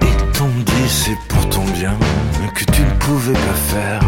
Ils 0.01 0.31
t'ont 0.33 0.47
dit 0.47 0.87
c'est 0.87 1.17
pour 1.29 1.49
ton 1.49 1.65
bien 1.71 1.97
que 2.53 2.63
tu 2.65 2.83
ne 2.83 2.91
pouvais 2.99 3.33
pas 3.33 3.39
faire 3.39 4.01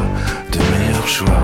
de 0.52 0.60
meilleurs 0.60 1.08
choix. 1.08 1.44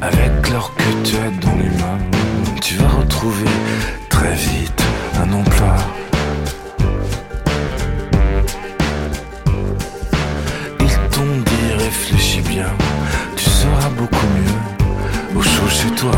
Avec 0.00 0.50
l'or 0.50 0.72
que 0.76 1.02
tu 1.02 1.16
as 1.16 1.30
dans 1.44 1.56
les 1.56 1.70
mains, 1.80 1.98
tu 2.60 2.76
vas 2.76 2.88
retrouver 2.90 3.50
très 4.08 4.34
vite 4.36 4.82
un 5.16 5.32
emploi. 5.32 5.76
Tu 13.36 13.44
seras 13.44 13.88
beaucoup 13.96 14.26
mieux 14.36 15.38
au 15.38 15.42
chaud 15.42 15.68
chez 15.68 15.90
toi. 15.94 16.12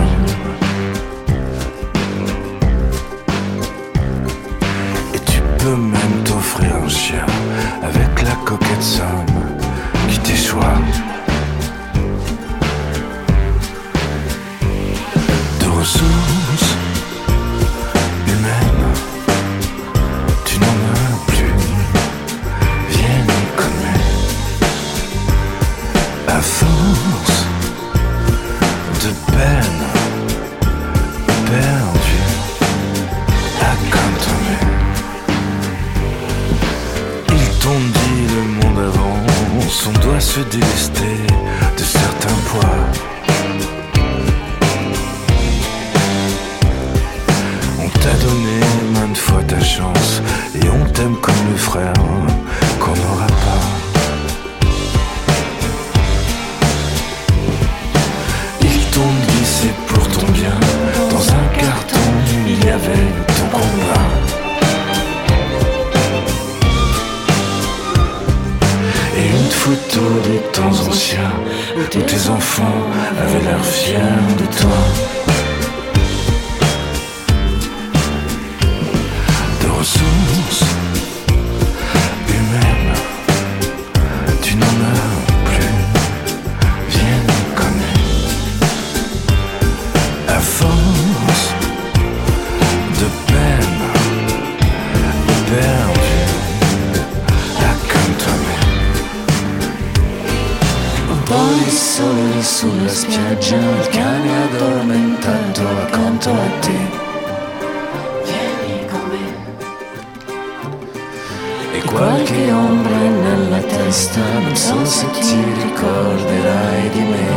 E 111.77 111.83
qualche 111.83 112.53
ombra 112.53 112.97
nella 112.97 113.59
testa, 113.59 114.21
non 114.39 114.55
so 114.55 114.85
se 114.85 115.11
ti 115.11 115.43
ricorderai 115.63 116.89
di 116.91 117.01
me. 117.01 117.29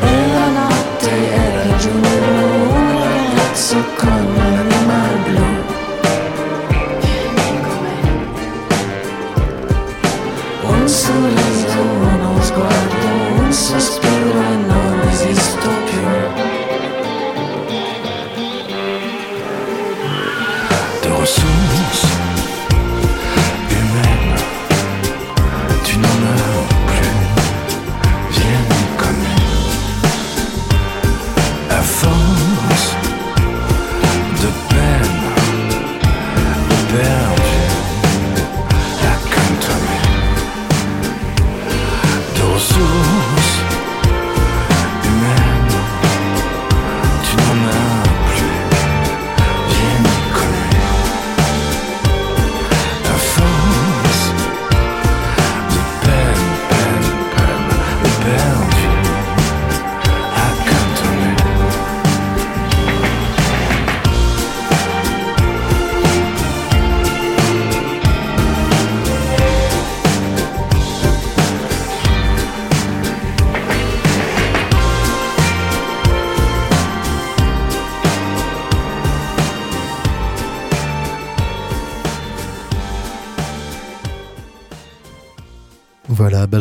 E 0.00 0.32
la 0.34 0.48
notte 0.58 1.10
era 1.32 1.76
giù, 1.78 1.88
un 1.88 2.98
ragazzo 3.04 3.76
con 3.96 4.15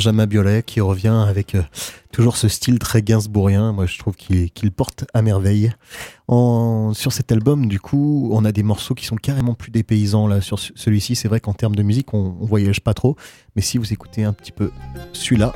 Benjamin 0.05 0.27
Biolay 0.27 0.61
qui 0.61 0.81
revient 0.81 1.25
avec 1.27 1.55
euh, 1.55 1.63
toujours 2.11 2.37
ce 2.37 2.47
style 2.47 2.77
très 2.77 3.01
gainsbourgien. 3.01 3.71
Moi, 3.71 3.87
je 3.87 3.97
trouve 3.97 4.13
qu'il 4.15 4.51
qu'il 4.51 4.71
porte 4.71 5.05
à 5.15 5.23
merveille. 5.23 5.71
En, 6.27 6.91
sur 6.93 7.11
cet 7.11 7.31
album, 7.31 7.67
du 7.67 7.79
coup, 7.79 8.29
on 8.31 8.45
a 8.45 8.51
des 8.51 8.61
morceaux 8.61 8.93
qui 8.93 9.07
sont 9.07 9.15
carrément 9.15 9.55
plus 9.55 9.71
dépaysants. 9.71 10.27
Là, 10.27 10.41
sur 10.41 10.59
ce- 10.59 10.73
celui-ci, 10.75 11.15
c'est 11.15 11.27
vrai 11.27 11.39
qu'en 11.39 11.53
termes 11.53 11.75
de 11.75 11.81
musique, 11.81 12.13
on, 12.13 12.37
on 12.39 12.45
voyage 12.45 12.81
pas 12.81 12.93
trop. 12.93 13.15
Mais 13.55 13.63
si 13.63 13.79
vous 13.79 13.91
écoutez 13.93 14.23
un 14.23 14.33
petit 14.33 14.51
peu 14.51 14.69
celui-là. 15.11 15.53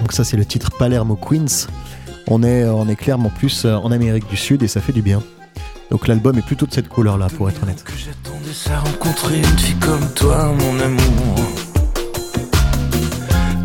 Donc, 0.00 0.12
ça, 0.12 0.24
c'est 0.24 0.36
le 0.36 0.44
titre 0.44 0.72
Palermo 0.80 1.14
Queens. 1.14 1.68
On 2.26 2.42
est, 2.42 2.64
on 2.64 2.88
est 2.88 2.96
clairement 2.96 3.30
plus 3.30 3.64
euh, 3.66 3.76
en 3.76 3.92
Amérique 3.92 4.28
du 4.28 4.36
Sud 4.36 4.64
et 4.64 4.68
ça 4.68 4.80
fait 4.80 4.92
du 4.92 5.02
bien. 5.02 5.22
Donc, 5.90 6.06
l'album 6.06 6.36
est 6.38 6.42
plutôt 6.42 6.66
de 6.66 6.72
cette 6.72 6.88
couleur-là, 6.88 7.28
pour 7.36 7.48
être 7.48 7.62
honnête. 7.62 7.82
J'attendais 7.96 8.52
ça, 8.52 8.78
rencontrer 8.80 9.38
une 9.38 9.58
fille 9.58 9.74
comme 9.76 10.06
toi, 10.14 10.52
mon 10.52 10.80
amour. 10.80 11.36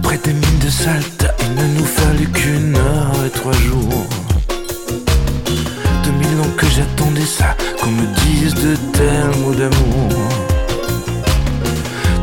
Près 0.02 0.18
des 0.20 0.32
mines 0.34 0.60
de 0.64 0.70
Salta, 0.70 1.36
il 1.42 1.54
ne 1.56 1.80
nous 1.80 1.86
fallut 1.86 2.30
qu'une 2.30 2.76
heure 2.78 3.26
et 3.26 3.30
trois 3.30 3.52
jours. 3.54 4.08
Deux 6.04 6.12
mille 6.12 6.40
ans 6.40 6.54
que 6.58 6.66
j'attendais 6.68 7.26
ça, 7.26 7.58
qu'on 7.82 7.92
me 7.92 8.06
dise 8.24 8.54
de 8.54 8.76
tels 8.94 9.42
mots 9.42 9.54
d'amour. 9.54 10.30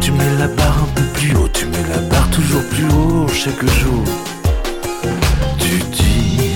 Tu 0.00 0.12
mets 0.12 0.34
la 0.38 0.48
barre 0.48 0.78
un 0.82 0.94
peu 0.94 1.02
plus 1.14 1.36
haut, 1.36 1.48
tu 1.52 1.66
mets 1.66 1.86
la 1.90 2.00
barre 2.08 2.30
toujours 2.30 2.62
plus 2.70 2.86
haut 2.86 3.28
chaque 3.28 3.64
jour. 3.80 4.04
Tu 5.58 5.78
dis 5.92 6.52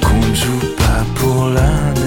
qu'on 0.00 0.16
ne 0.16 0.34
joue 0.34 0.66
pas 0.78 1.04
pour 1.16 1.48
la 1.48 1.97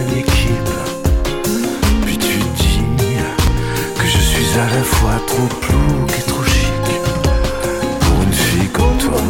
à 4.57 4.65
la 4.65 4.83
fois 4.83 5.11
trop 5.27 5.47
plouc 5.61 6.11
et 6.17 6.21
trop 6.29 6.43
chic 6.43 7.01
pour 8.01 8.23
une 8.23 8.33
fille 8.33 8.69
comme 8.69 8.97
toi. 8.97 9.21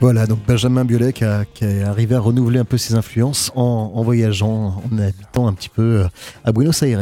Voilà, 0.00 0.28
donc 0.28 0.38
Benjamin 0.46 0.84
Biolay 0.84 1.12
qui, 1.12 1.24
est 1.24 1.82
arrivé 1.82 2.14
à 2.14 2.20
renouveler 2.20 2.60
un 2.60 2.64
peu 2.64 2.78
ses 2.78 2.94
influences 2.94 3.50
en, 3.56 3.90
en 3.94 4.02
voyageant, 4.04 4.80
en 4.92 4.98
habitant 4.98 5.48
un 5.48 5.52
petit 5.52 5.68
peu 5.68 6.02
euh, 6.02 6.08
à 6.44 6.52
Buenos 6.52 6.80
Aires. 6.82 7.00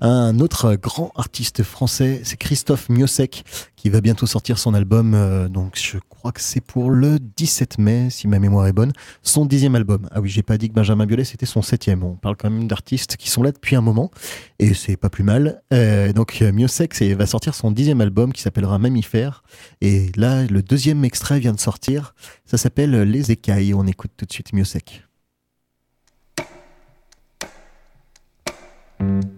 Un 0.00 0.40
autre 0.40 0.74
grand 0.74 1.12
artiste 1.14 1.62
français, 1.62 2.22
c'est 2.24 2.36
Christophe 2.36 2.88
Miosek, 2.88 3.44
qui 3.84 3.90
va 3.90 4.00
bientôt 4.00 4.24
sortir 4.26 4.56
son 4.58 4.72
album, 4.72 5.12
euh, 5.12 5.46
donc 5.46 5.78
je 5.78 5.98
crois 6.08 6.32
que 6.32 6.40
c'est 6.40 6.62
pour 6.62 6.88
le 6.90 7.18
17 7.18 7.76
mai, 7.76 8.08
si 8.08 8.26
ma 8.26 8.38
mémoire 8.38 8.66
est 8.66 8.72
bonne, 8.72 8.92
son 9.22 9.44
dixième 9.44 9.74
album. 9.74 10.08
Ah 10.10 10.22
oui, 10.22 10.30
j'ai 10.30 10.42
pas 10.42 10.56
dit 10.56 10.70
que 10.70 10.74
Benjamin 10.74 11.04
Biolay 11.04 11.24
c'était 11.24 11.44
son 11.44 11.60
septième. 11.60 12.02
On 12.02 12.14
parle 12.14 12.34
quand 12.36 12.48
même 12.48 12.66
d'artistes 12.66 13.18
qui 13.18 13.28
sont 13.28 13.42
là 13.42 13.52
depuis 13.52 13.76
un 13.76 13.82
moment, 13.82 14.10
et 14.58 14.72
c'est 14.72 14.96
pas 14.96 15.10
plus 15.10 15.22
mal. 15.22 15.60
Euh, 15.74 16.14
donc 16.14 16.38
euh, 16.40 16.50
Miosek 16.50 16.94
c'est- 16.94 17.12
va 17.12 17.26
sortir 17.26 17.54
son 17.54 17.70
dixième 17.70 18.00
album 18.00 18.32
qui 18.32 18.40
s'appellera 18.40 18.78
Mammifère, 18.78 19.44
et 19.82 20.10
là 20.16 20.46
le 20.46 20.62
deuxième 20.62 21.04
extrait 21.04 21.38
vient 21.38 21.52
de 21.52 21.60
sortir. 21.60 22.14
Ça 22.46 22.56
s'appelle 22.56 23.02
Les 23.02 23.32
Écailles. 23.32 23.74
On 23.74 23.86
écoute 23.86 24.12
tout 24.16 24.24
de 24.24 24.32
suite. 24.32 24.48
J'entends 28.98 29.33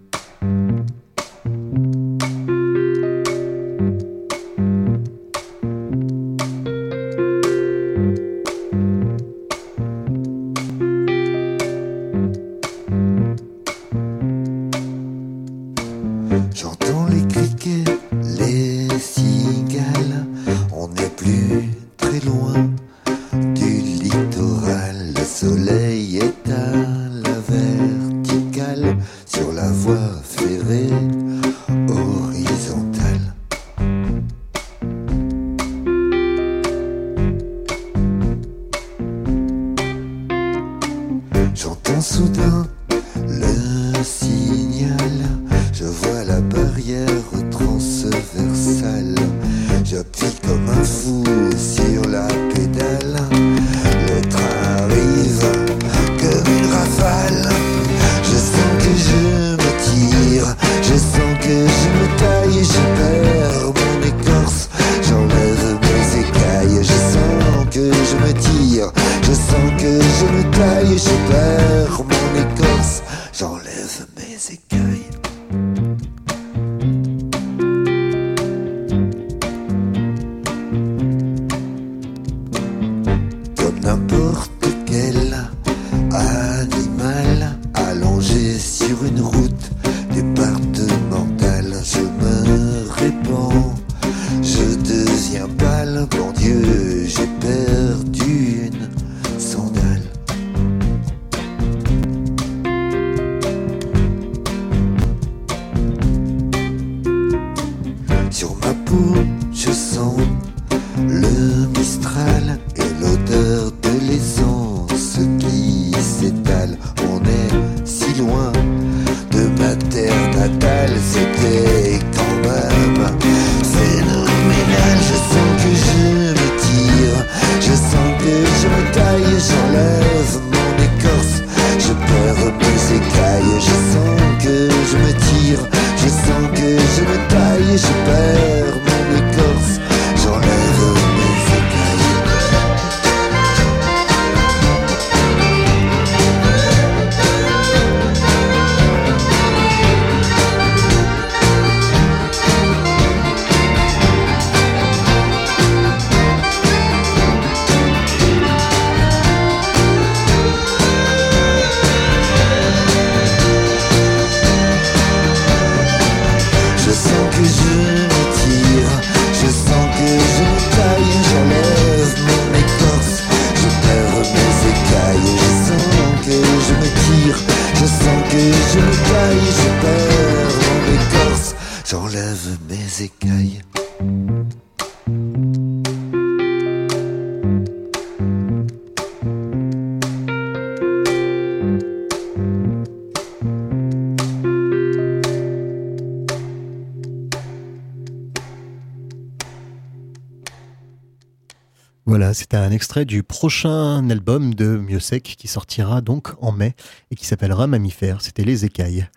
extrait 202.77 203.05
du 203.05 203.23
prochain 203.23 204.09
album 204.11 204.55
de 204.55 204.77
Miosek 204.77 205.25
qui 205.25 205.49
sortira 205.49 206.01
donc 206.01 206.33
en 206.41 206.53
mai 206.53 206.77
et 207.11 207.17
qui 207.17 207.27
s'appellera 207.27 207.67
Mammifère. 207.67 208.21
C'était 208.21 208.45
Les 208.45 208.65
Écailles. 208.65 209.09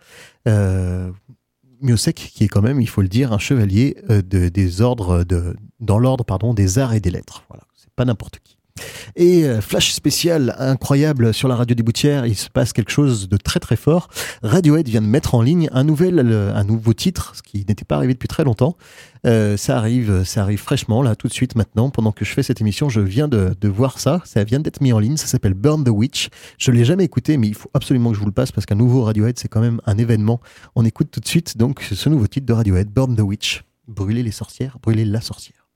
Euh, 0.47 1.11
qui 2.15 2.43
est 2.43 2.47
quand 2.47 2.61
même, 2.61 2.81
il 2.81 2.89
faut 2.89 3.01
le 3.01 3.07
dire, 3.07 3.31
un 3.31 3.37
chevalier 3.37 3.97
euh, 4.09 4.21
de, 4.21 4.49
des 4.49 4.81
ordres 4.81 5.23
dans 5.79 5.99
l'ordre 5.99 6.25
pardon 6.25 6.53
des 6.53 6.79
arts 6.79 6.93
et 6.93 6.99
des 6.99 7.11
lettres. 7.11 7.43
Voilà, 7.49 7.63
c'est 7.75 7.91
pas 7.91 8.05
n'importe 8.05 8.39
qui. 8.39 8.48
Et 9.15 9.45
euh, 9.45 9.61
flash 9.61 9.91
spécial 9.91 10.55
incroyable 10.59 11.33
sur 11.33 11.47
la 11.47 11.55
radio 11.55 11.75
des 11.75 11.83
Boutières, 11.83 12.25
il 12.25 12.35
se 12.35 12.49
passe 12.49 12.73
quelque 12.73 12.91
chose 12.91 13.29
de 13.29 13.37
très 13.37 13.59
très 13.59 13.75
fort. 13.75 14.07
Radiohead 14.43 14.87
vient 14.87 15.01
de 15.01 15.07
mettre 15.07 15.35
en 15.35 15.41
ligne 15.41 15.69
un 15.71 15.83
nouvel, 15.83 16.19
un 16.19 16.63
nouveau 16.63 16.93
titre, 16.93 17.33
ce 17.35 17.41
qui 17.41 17.65
n'était 17.67 17.85
pas 17.85 17.95
arrivé 17.95 18.13
depuis 18.13 18.27
très 18.27 18.43
longtemps. 18.43 18.75
Euh, 19.25 19.57
ça 19.57 19.77
arrive, 19.77 20.23
ça 20.23 20.43
arrive 20.43 20.59
fraîchement 20.59 21.03
là, 21.03 21.15
tout 21.15 21.27
de 21.27 21.33
suite 21.33 21.55
maintenant. 21.55 21.89
Pendant 21.89 22.11
que 22.11 22.23
je 22.25 22.31
fais 22.31 22.43
cette 22.43 22.61
émission, 22.61 22.89
je 22.89 23.01
viens 23.01 23.27
de, 23.27 23.55
de 23.59 23.67
voir 23.67 23.99
ça. 23.99 24.21
Ça 24.25 24.43
vient 24.43 24.59
d'être 24.59 24.81
mis 24.81 24.93
en 24.93 24.99
ligne. 24.99 25.17
Ça 25.17 25.27
s'appelle 25.27 25.53
Burn 25.53 25.83
the 25.83 25.89
Witch. 25.89 26.29
Je 26.57 26.71
l'ai 26.71 26.85
jamais 26.85 27.03
écouté, 27.03 27.37
mais 27.37 27.47
il 27.47 27.55
faut 27.55 27.69
absolument 27.73 28.11
que 28.11 28.15
je 28.15 28.21
vous 28.21 28.27
le 28.27 28.31
passe 28.31 28.51
parce 28.51 28.65
qu'un 28.65 28.75
nouveau 28.75 29.03
Radiohead, 29.03 29.37
c'est 29.37 29.47
quand 29.47 29.61
même 29.61 29.81
un 29.85 29.97
événement. 29.97 30.39
On 30.75 30.85
écoute 30.85 31.09
tout 31.11 31.19
de 31.19 31.27
suite 31.27 31.57
donc 31.57 31.81
ce 31.81 32.09
nouveau 32.09 32.27
titre 32.27 32.45
de 32.45 32.53
Radiohead, 32.53 32.89
Burn 32.89 33.15
the 33.15 33.21
Witch. 33.21 33.63
Brûler 33.87 34.23
les 34.23 34.31
sorcières, 34.31 34.77
brûler 34.81 35.05
la 35.05 35.21
sorcière. 35.21 35.67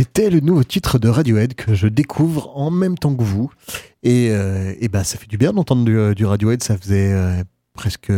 C'était 0.00 0.30
le 0.30 0.40
nouveau 0.40 0.64
titre 0.64 0.98
de 0.98 1.10
Radiohead 1.10 1.52
que 1.52 1.74
je 1.74 1.86
découvre 1.86 2.56
en 2.56 2.70
même 2.70 2.96
temps 2.96 3.14
que 3.14 3.22
vous. 3.22 3.50
Et, 4.02 4.28
euh, 4.30 4.72
ben, 4.90 5.04
ça 5.04 5.18
fait 5.18 5.26
du 5.26 5.36
bien 5.36 5.52
d'entendre 5.52 5.84
du, 5.84 5.94
euh, 5.94 6.14
Radiohead. 6.26 6.62
Ça 6.62 6.78
faisait 6.78 7.12
euh, 7.12 7.44
presque 7.74 8.10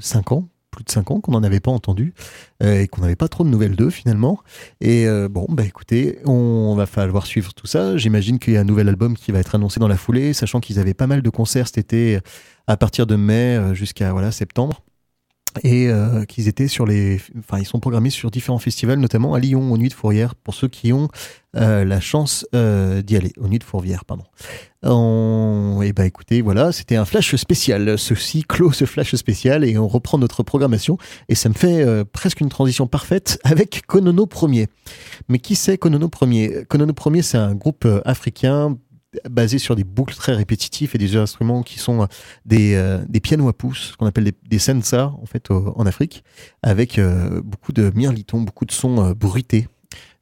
5 0.00 0.32
ans, 0.32 0.48
plus 0.72 0.82
de 0.82 0.90
5 0.90 1.12
ans 1.12 1.20
qu'on 1.20 1.30
n'en 1.30 1.44
avait 1.44 1.60
pas 1.60 1.70
entendu 1.70 2.14
euh, 2.64 2.80
et 2.80 2.88
qu'on 2.88 3.02
n'avait 3.02 3.14
pas 3.14 3.28
trop 3.28 3.44
de 3.44 3.48
nouvelles 3.48 3.76
d'eux 3.76 3.90
finalement. 3.90 4.40
Et 4.80 5.06
euh, 5.06 5.28
bon, 5.28 5.46
bah 5.50 5.64
écoutez, 5.64 6.18
on 6.24 6.74
va 6.74 6.86
falloir 6.86 7.26
suivre 7.26 7.54
tout 7.54 7.68
ça. 7.68 7.96
J'imagine 7.96 8.40
qu'il 8.40 8.54
y 8.54 8.56
a 8.56 8.60
un 8.62 8.64
nouvel 8.64 8.88
album 8.88 9.16
qui 9.16 9.30
va 9.30 9.38
être 9.38 9.54
annoncé 9.54 9.78
dans 9.78 9.86
la 9.86 9.96
foulée, 9.96 10.32
sachant 10.32 10.58
qu'ils 10.58 10.80
avaient 10.80 10.94
pas 10.94 11.06
mal 11.06 11.22
de 11.22 11.30
concerts 11.30 11.68
cet 11.68 11.78
été 11.78 12.18
à 12.66 12.76
partir 12.76 13.06
de 13.06 13.14
mai 13.14 13.56
euh, 13.56 13.72
jusqu'à 13.72 14.12
voilà 14.12 14.32
septembre. 14.32 14.82
Et 15.62 15.88
euh, 15.88 16.24
qu'ils 16.24 16.48
étaient 16.48 16.68
sur 16.68 16.86
les, 16.86 17.20
enfin 17.38 17.58
ils 17.58 17.66
sont 17.66 17.80
programmés 17.80 18.10
sur 18.10 18.30
différents 18.30 18.58
festivals, 18.58 18.98
notamment 18.98 19.34
à 19.34 19.40
Lyon 19.40 19.72
aux 19.72 19.78
Nuits 19.78 19.88
de 19.88 19.94
Fourrière, 19.94 20.34
pour 20.34 20.54
ceux 20.54 20.68
qui 20.68 20.92
ont 20.92 21.08
euh, 21.56 21.84
la 21.84 22.00
chance 22.00 22.46
euh, 22.54 23.02
d'y 23.02 23.16
aller, 23.16 23.32
aux 23.38 23.48
Nuits 23.48 23.60
de 23.60 23.64
Fourvière, 23.64 24.04
pardon. 24.04 24.24
On... 24.82 25.80
Et 25.82 25.92
bah 25.92 26.04
écoutez, 26.04 26.42
voilà, 26.42 26.72
c'était 26.72 26.96
un 26.96 27.04
flash 27.04 27.34
spécial. 27.36 27.96
Ceci 27.98 28.42
clôt 28.42 28.72
ce 28.72 28.84
flash 28.84 29.14
spécial 29.14 29.64
et 29.64 29.78
on 29.78 29.88
reprend 29.88 30.18
notre 30.18 30.42
programmation 30.42 30.98
et 31.28 31.34
ça 31.34 31.48
me 31.48 31.54
fait 31.54 31.82
euh, 31.82 32.04
presque 32.04 32.40
une 32.40 32.48
transition 32.48 32.86
parfaite 32.86 33.38
avec 33.44 33.82
Konono 33.86 34.26
Premier. 34.26 34.66
Mais 35.28 35.38
qui 35.38 35.54
c'est 35.54 35.78
Konono 35.78 36.08
Premier? 36.08 36.64
Konono 36.68 36.92
Premier, 36.92 37.22
c'est 37.22 37.38
un 37.38 37.54
groupe 37.54 37.84
euh, 37.84 38.00
africain 38.04 38.76
basé 39.28 39.58
sur 39.58 39.76
des 39.76 39.84
boucles 39.84 40.14
très 40.14 40.34
répétitifs 40.34 40.94
et 40.94 40.98
des 40.98 41.16
instruments 41.16 41.62
qui 41.62 41.78
sont 41.78 42.02
euh, 42.02 42.06
des, 42.44 42.74
euh, 42.74 43.04
des 43.08 43.20
pianos 43.20 43.48
à 43.48 43.52
pouce, 43.52 43.94
qu'on 43.98 44.06
appelle 44.06 44.24
des, 44.24 44.34
des 44.48 44.58
sensa 44.58 45.14
en 45.20 45.26
fait 45.26 45.50
en 45.50 45.86
Afrique, 45.86 46.24
avec 46.62 46.98
euh, 46.98 47.40
beaucoup 47.42 47.72
de 47.72 47.92
mirlitons, 47.94 48.40
beaucoup 48.40 48.64
de 48.64 48.72
sons 48.72 49.12
bruités. 49.12 49.68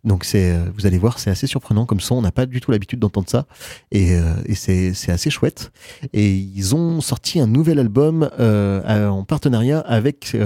Donc 0.05 0.25
c'est, 0.25 0.59
vous 0.77 0.87
allez 0.87 0.99
voir, 0.99 1.21
c'est 1.21 1.31
assez 1.31 1.47
surprenant 1.47 1.87
comme 1.87 2.01
son. 2.01 2.17
On 2.17 2.23
n'a 2.23 2.33
pas 2.33 2.45
du 2.45 2.61
tout 2.61 2.73
l'habitude 2.73 2.99
d'entendre 2.99 3.29
ça, 3.31 3.47
et, 3.93 4.17
c'est, 4.55 4.95
c'est 4.95 5.13
assez 5.13 5.31
chouette. 5.31 5.71
Et 6.13 6.35
ils 6.35 6.75
ont 6.75 7.01
sorti 7.01 7.39
un 7.39 7.47
nouvel 7.47 7.79
album 7.79 8.29
en 8.39 9.23
partenariat 9.23 9.79
avec 9.79 10.37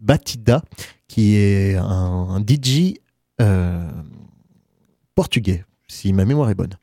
Batida, 0.00 0.62
qui 1.06 1.36
est 1.36 1.76
un, 1.76 2.42
DJ 2.44 2.94
portugais, 5.14 5.64
si 5.86 6.12
ma 6.12 6.24
mémoire 6.24 6.50
est 6.50 6.56
bonne. 6.56 6.74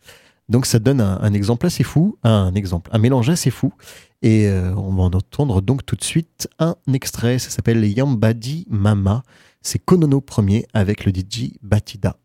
Donc 0.50 0.66
ça 0.66 0.80
donne 0.80 1.02
un, 1.02 1.34
exemple 1.34 1.66
assez 1.66 1.84
fou, 1.84 2.18
un 2.24 2.54
exemple, 2.56 2.90
un 2.94 3.00
mélange 3.00 3.30
assez 3.30 3.52
fou. 3.52 3.74
Et 4.22 4.48
euh, 4.48 4.74
on 4.76 4.94
va 4.94 5.04
en 5.04 5.14
entendre 5.14 5.62
donc 5.62 5.86
tout 5.86 5.96
de 5.96 6.04
suite 6.04 6.48
un 6.60 6.76
extrait. 6.94 7.38
Ça 7.38 7.50
s'appelle 7.50 7.86
Yambadi 7.86 8.66
Mama. 8.70 9.24
C'est 9.62 9.80
Konono 9.80 10.22
premier 10.22 10.66
avec 10.74 11.06
le 11.06 11.12
DJ 11.12 11.52
Batida. 11.62 12.16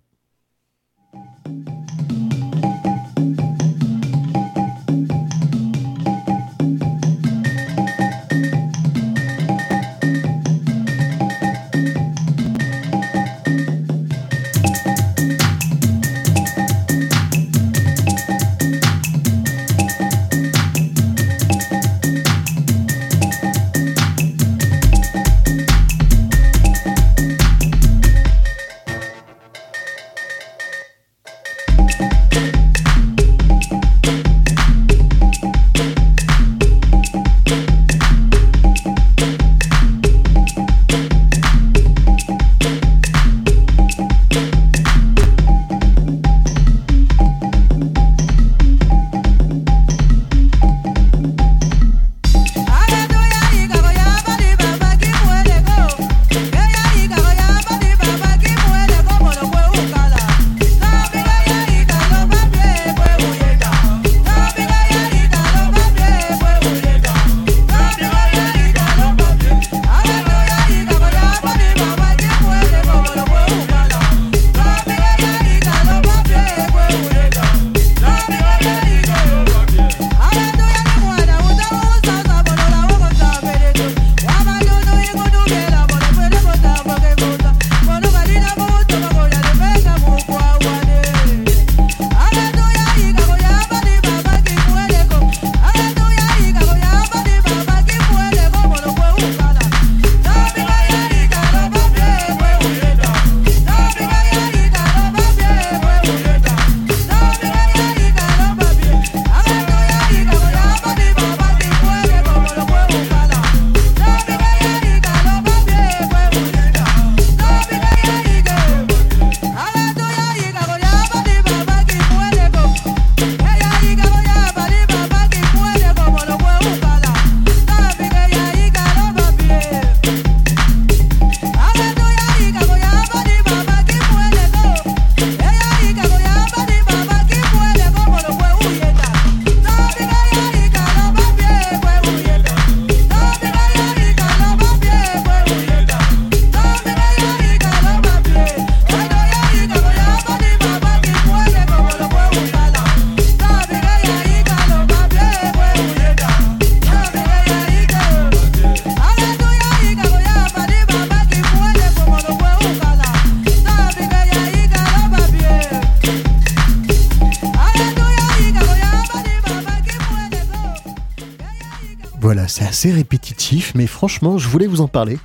C'est 172.82 172.90
répétitif, 172.90 173.76
mais 173.76 173.86
franchement, 173.86 174.38
je 174.38 174.48
voulais 174.48 174.66
vous 174.66 174.80
en 174.80 174.88
parler. 174.88 175.16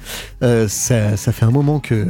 Euh, 0.43 0.67
ça, 0.67 1.17
ça 1.17 1.31
fait 1.31 1.43
un 1.43 1.49
moment 1.49 1.79
que 1.79 2.05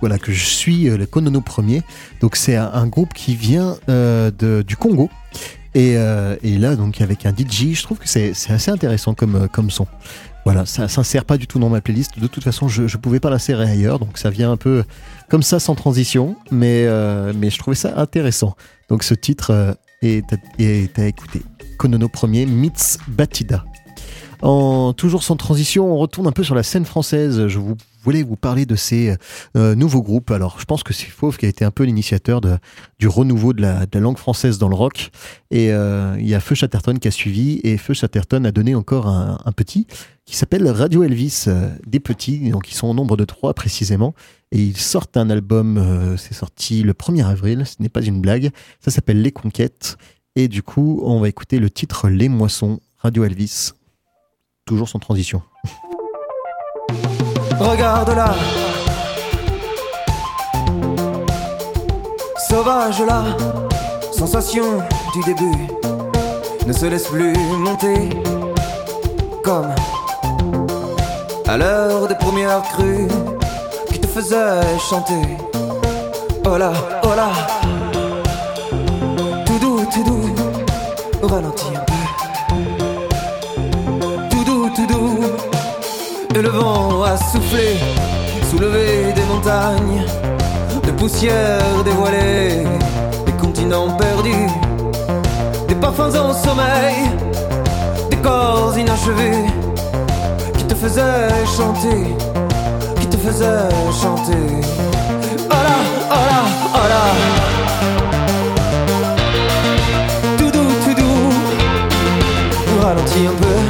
voilà 0.00 0.18
que 0.18 0.32
je 0.32 0.42
suis 0.42 0.88
euh, 0.88 0.96
le 0.96 1.04
Konono 1.04 1.42
premier. 1.42 1.82
Donc 2.22 2.34
c'est 2.34 2.56
un, 2.56 2.86
groupe 2.86 3.12
qui 3.12 3.36
vient 3.36 3.76
euh, 3.90 4.30
du 4.62 4.74
Congo. 4.74 5.10
Et, 5.74 5.96
et 6.42 6.56
là, 6.56 6.74
donc 6.74 7.02
avec 7.02 7.26
un 7.26 7.34
DJ, 7.36 7.74
je 7.74 7.82
trouve 7.82 7.98
que 7.98 8.08
c'est 8.08 8.32
assez 8.48 8.70
intéressant 8.70 9.12
comme, 9.12 9.70
son. 9.70 9.86
Voilà, 10.46 10.64
ça 10.64 10.88
s'insère 10.88 11.26
pas 11.26 11.36
du 11.36 11.46
tout 11.46 11.58
dans 11.58 11.68
ma 11.68 11.82
playlist. 11.82 12.18
De 12.18 12.26
toute 12.26 12.44
façon, 12.44 12.66
je, 12.66 12.96
pouvais 12.96 13.20
pas 13.20 13.28
l'insérer 13.28 13.68
ailleurs, 13.68 13.98
donc 13.98 14.16
ça 14.16 14.30
vient 14.30 14.50
un 14.50 14.56
peu 14.56 14.84
comme 15.28 15.42
ça 15.42 15.60
sans 15.60 15.74
transition, 15.74 16.36
mais, 16.50 16.86
mais 17.34 17.50
je 17.50 17.58
trouvais 17.58 17.76
ça 17.76 18.00
intéressant. 18.00 18.56
Donc 18.88 19.02
ce 19.02 19.12
titre 19.12 19.76
est 20.00 20.98
à 20.98 21.04
écouter. 21.04 21.42
Konono 21.76 22.08
premier, 22.08 22.46
Mits 22.46 22.96
Batida. 23.08 23.62
En 24.42 24.92
toujours 24.92 25.22
sans 25.22 25.36
transition, 25.36 25.92
on 25.92 25.96
retourne 25.96 26.26
un 26.26 26.32
peu 26.32 26.44
sur 26.44 26.54
la 26.54 26.62
scène 26.62 26.84
française. 26.84 27.48
Je 27.48 27.58
voulais 28.06 28.22
vous 28.22 28.36
parler 28.36 28.66
de 28.66 28.76
ces 28.76 29.16
euh, 29.56 29.74
nouveaux 29.74 30.02
groupes. 30.02 30.30
Alors, 30.30 30.58
je 30.60 30.64
pense 30.64 30.82
que 30.82 30.92
c'est 30.92 31.06
Fauve 31.06 31.36
qui 31.38 31.46
a 31.46 31.48
été 31.48 31.64
un 31.64 31.70
peu 31.70 31.84
l'initiateur 31.84 32.40
du 32.98 33.08
renouveau 33.08 33.52
de 33.52 33.62
la, 33.62 33.86
langue 33.94 34.18
française 34.18 34.58
dans 34.58 34.68
le 34.68 34.76
rock. 34.76 35.10
Et 35.50 35.72
euh, 35.72 36.16
il 36.18 36.28
y 36.28 36.34
a 36.34 36.40
Feu 36.40 36.54
Chatterton 36.54 36.98
qui 36.98 37.08
a 37.08 37.10
suivi. 37.10 37.60
Et 37.64 37.78
Feu 37.78 37.94
Chatterton 37.94 38.44
a 38.44 38.52
donné 38.52 38.74
encore 38.74 39.08
un, 39.08 39.52
petit 39.56 39.86
qui 40.26 40.36
s'appelle 40.36 40.68
Radio 40.68 41.02
Elvis. 41.02 41.44
euh, 41.48 41.68
des 41.86 42.00
petits, 42.00 42.50
donc 42.50 42.70
ils 42.70 42.74
sont 42.74 42.88
au 42.88 42.94
nombre 42.94 43.16
de 43.16 43.24
trois 43.24 43.54
précisément. 43.54 44.14
Et 44.52 44.58
ils 44.58 44.76
sortent 44.76 45.16
un 45.16 45.30
album, 45.30 46.14
c'est 46.16 46.34
sorti 46.34 46.84
le 46.84 46.92
1er 46.92 47.26
avril, 47.26 47.64
ce 47.66 47.76
n'est 47.80 47.88
pas 47.88 48.02
une 48.02 48.20
blague. 48.20 48.50
Ça 48.80 48.92
s'appelle 48.92 49.20
Les 49.20 49.32
Conquêtes. 49.32 49.96
Et 50.36 50.46
du 50.46 50.62
coup, 50.62 51.00
on 51.02 51.18
va 51.18 51.28
écouter 51.28 51.58
le 51.58 51.68
titre 51.68 52.08
Les 52.08 52.28
Moissons, 52.28 52.78
Radio 52.98 53.24
Elvis 53.24 53.72
toujours 54.66 54.88
sans 54.88 54.98
transition. 54.98 55.40
Regarde-la. 57.58 58.34
Sauvage 62.48 63.00
là, 63.02 63.24
sensation 64.12 64.78
du 65.14 65.22
début 65.24 65.66
ne 66.66 66.72
se 66.72 66.86
laisse 66.86 67.06
plus 67.06 67.32
monter 67.58 68.10
comme 69.42 69.72
à 71.46 71.56
l'heure 71.56 72.08
des 72.08 72.16
premières 72.16 72.62
crues 72.62 73.08
qui 73.92 74.00
te 74.00 74.06
faisaient 74.06 74.78
chanter. 74.78 75.22
Oh 76.44 76.56
là, 76.58 76.72
oh 77.04 77.14
là, 77.16 77.30
et 86.36 86.42
le 86.42 86.50
vent 86.50 87.02
a 87.02 87.16
soufflé, 87.16 87.78
soulevé 88.50 89.12
des 89.14 89.22
montagnes, 89.22 90.04
de 90.84 90.90
poussière 90.90 91.82
dévoilée, 91.82 92.64
des 93.24 93.32
continents 93.40 93.96
perdus, 93.96 94.50
des 95.66 95.74
parfums 95.76 96.14
en 96.14 96.34
sommeil, 96.34 96.96
des 98.10 98.18
corps 98.18 98.76
inachevés 98.76 99.46
qui 100.58 100.64
te 100.64 100.74
faisaient 100.74 101.46
chanter, 101.56 102.14
qui 103.00 103.06
te 103.06 103.16
faisaient 103.16 103.70
chanter. 104.02 104.46
Oh 105.48 105.62
là, 105.66 105.76
oh 106.10 106.16
oh. 106.74 106.86
Tout 110.36 110.50
doux, 110.50 110.72
tout 110.84 110.94
doux, 111.00 111.30
ralentis 112.82 113.26
un 113.26 113.36
peu. 113.40 113.65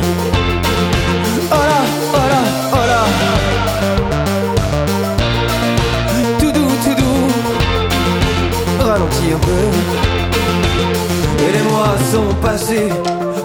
Et 11.39 11.53
les 11.53 11.63
mois 11.71 11.97
sont 12.13 12.35
passés 12.43 12.89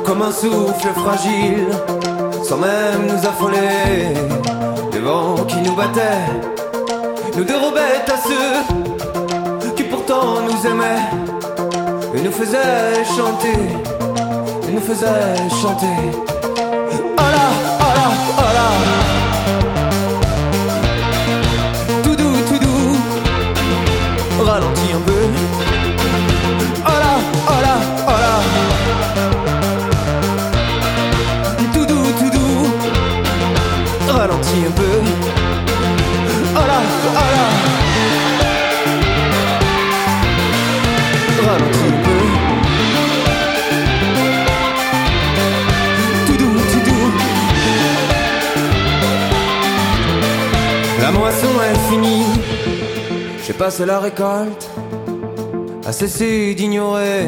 comme 0.06 0.22
un 0.22 0.32
souffle 0.32 0.90
fragile, 0.96 1.68
sans 2.44 2.58
même 2.58 3.08
nous 3.08 3.28
affoler. 3.28 4.14
Les 4.94 5.00
vents 5.00 5.44
qui 5.48 5.58
nous 5.58 5.76
battaient, 5.76 6.30
nous 7.38 7.44
dérobaient 7.44 8.04
à 8.08 8.18
ceux 8.28 9.76
qui 9.76 9.84
pourtant 9.84 10.42
nous 10.42 10.70
aimaient 10.70 11.06
et 12.16 12.22
nous 12.22 12.32
faisaient 12.32 13.04
chanter, 13.18 13.60
et 14.68 14.72
nous 14.72 14.82
faisaient 14.82 15.50
chanter. 15.62 16.31
La 51.14 51.20
moisson 51.20 51.48
est 51.62 51.90
finie. 51.90 52.26
J'ai 53.46 53.54
passé 53.54 53.86
la 53.86 54.00
récolte 54.00 54.70
à 55.86 55.92
cesser 55.92 56.56
d'ignorer 56.56 57.28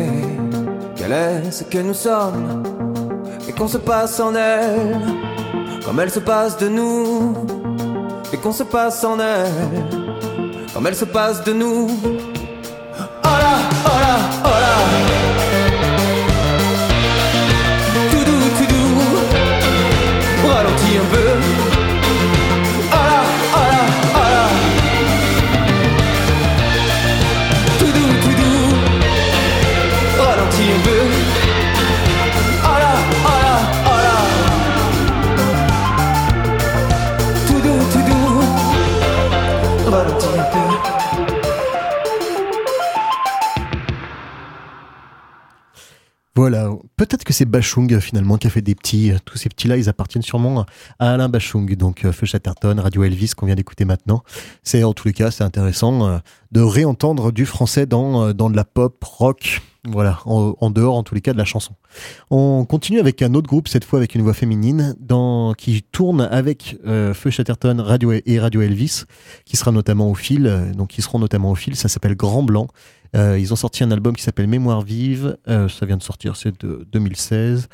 quel 0.96 1.12
est 1.12 1.52
ce 1.52 1.66
que 1.66 1.80
nous 1.80 1.94
sommes 1.94 2.64
et 3.48 3.52
qu'on 3.52 3.68
se 3.68 3.78
passe 3.78 4.22
en 4.22 4.36
elle 4.36 5.02
comme 5.86 6.00
elle 6.00 6.12
se 6.12 6.22
passe 6.22 6.58
de 6.58 6.70
nous 6.70 7.34
et 8.32 8.38
qu'on 8.38 8.54
se 8.54 8.64
passe 8.64 9.04
en 9.04 9.20
elle 9.20 9.52
comme 10.74 10.88
elle 10.88 10.96
se 10.96 11.06
passe 11.06 11.44
de 11.44 11.52
nous. 11.52 11.90
Oh 13.00 13.26
là, 13.26 13.58
oh 13.86 14.00
là, 14.00 14.43
Voilà, 46.44 46.70
peut-être 46.98 47.24
que 47.24 47.32
c'est 47.32 47.46
Bachung 47.46 47.98
finalement 48.02 48.36
qui 48.36 48.48
a 48.48 48.50
fait 48.50 48.62
des 48.62 48.76
petits. 48.76 49.14
euh, 49.14 49.18
Tous 49.24 49.38
ces 49.38 49.48
petits-là, 49.48 49.78
ils 49.78 49.88
appartiennent 49.88 50.24
sûrement 50.24 50.66
à 51.00 51.14
Alain 51.14 51.30
Bachung, 51.30 51.74
donc 51.78 52.04
euh, 52.04 52.12
Feu 52.12 52.26
Chatterton, 52.26 52.78
Radio 52.82 53.06
Elvis 53.06 53.30
qu'on 53.30 53.46
vient 53.46 53.56
d'écouter 53.56 53.86
maintenant. 53.86 54.24
C'est 54.62 54.84
en 54.84 54.92
tous 54.92 55.08
les 55.08 55.14
cas, 55.14 55.32
c'est 55.32 55.46
intéressant 55.46 56.06
euh, 56.06 56.18
de 56.52 56.60
réentendre 56.60 57.32
du 57.32 57.46
français 57.46 57.86
dans, 57.86 58.34
dans 58.34 58.50
de 58.50 58.58
la 58.58 58.66
pop, 58.66 59.02
rock, 59.06 59.62
voilà, 59.86 60.20
en, 60.26 60.70
dehors 60.70 60.98
en 60.98 61.04
tous 61.04 61.16
les 61.16 61.22
cas 61.22 61.32
de 61.32 61.38
la 61.38 61.46
chanson. 61.46 61.76
On 62.30 62.66
continue 62.66 63.00
avec 63.00 63.22
un 63.22 63.36
autre 63.36 63.48
groupe, 63.48 63.70
cette 63.70 63.86
fois 63.86 64.00
avec 64.00 64.14
une 64.14 64.22
voix 64.22 64.34
féminine, 64.34 64.98
qui 65.58 65.82
tourne 65.94 66.28
avec 66.30 66.78
euh, 66.86 67.14
Feu 67.14 67.30
Chatterton 67.30 67.80
Radio 67.80 68.12
et 68.12 68.40
Radio 68.40 68.62
Elvis, 68.62 69.04
qui 69.46 69.56
sera 69.56 69.72
notamment 69.72 70.12
au 70.12 70.16
fil, 70.16 70.74
donc 70.76 70.90
qui 70.90 71.02
seront 71.02 71.20
notamment 71.20 71.52
au 71.52 71.56
fil. 71.56 71.78
Ça 71.78 71.88
s'appelle 71.88 72.16
Grand 72.16 72.44
Blanc. 72.44 72.68
Euh, 73.16 73.38
ils 73.40 73.54
ont 73.54 73.56
sorti 73.56 73.84
un 73.84 73.92
album 73.92 74.16
qui 74.16 74.24
s'appelle 74.24 74.48
Mémoire 74.48 74.82
vive. 74.82 75.38
Euh, 75.48 75.70
ça 75.70 75.86
vient 75.86 75.98
de 75.98 76.04
sortir, 76.04 76.36
c'est 76.36 76.64
de 76.64 76.88
2016, 76.92 77.68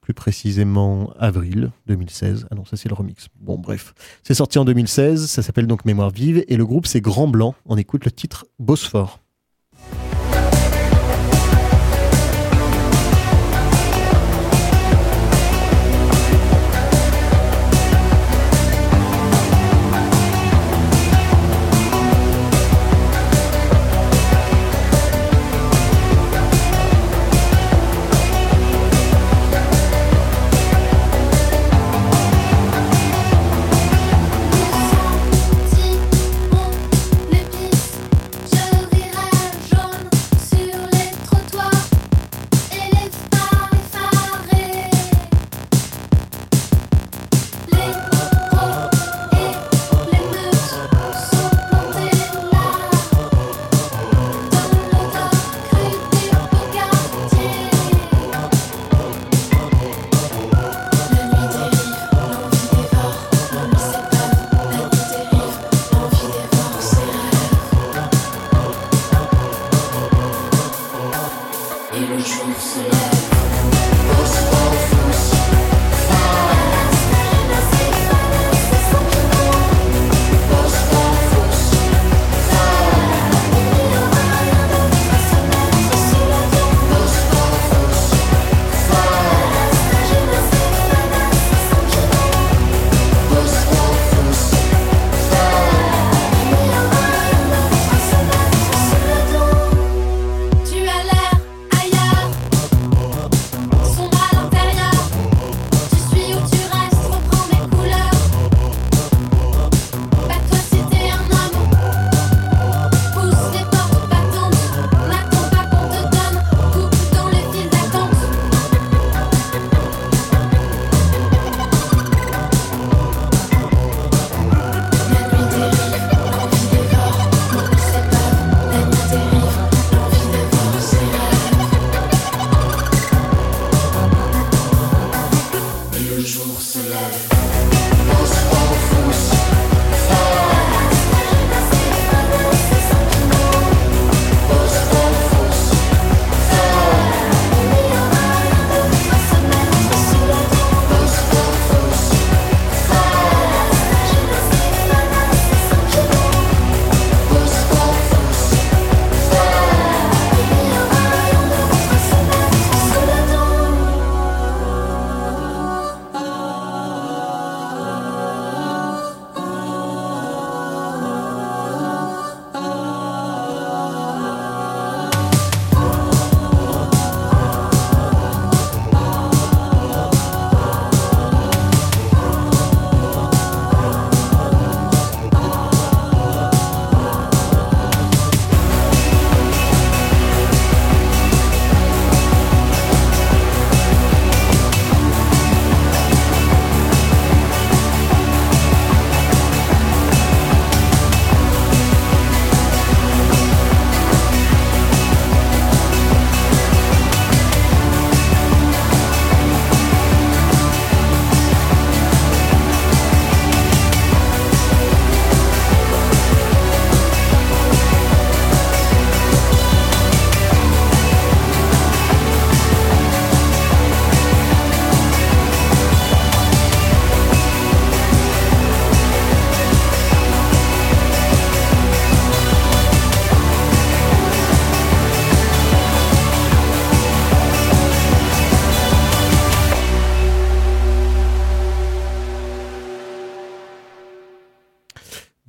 plus 0.00 0.14
précisément 0.14 1.12
avril 1.18 1.70
2016. 1.86 2.46
Ah 2.50 2.54
non, 2.54 2.64
ça 2.64 2.76
c'est 2.76 2.88
le 2.88 2.94
remix. 2.94 3.28
Bon, 3.40 3.58
bref, 3.58 3.94
c'est 4.22 4.34
sorti 4.34 4.58
en 4.58 4.64
2016. 4.64 5.26
Ça 5.26 5.42
s'appelle 5.42 5.66
donc 5.66 5.84
Mémoire 5.84 6.10
vive 6.10 6.44
et 6.48 6.56
le 6.56 6.64
groupe 6.64 6.86
c'est 6.86 7.00
Grand 7.00 7.28
Blanc. 7.28 7.54
On 7.66 7.76
écoute 7.76 8.04
le 8.04 8.10
titre 8.10 8.46
Bosphore. 8.58 9.20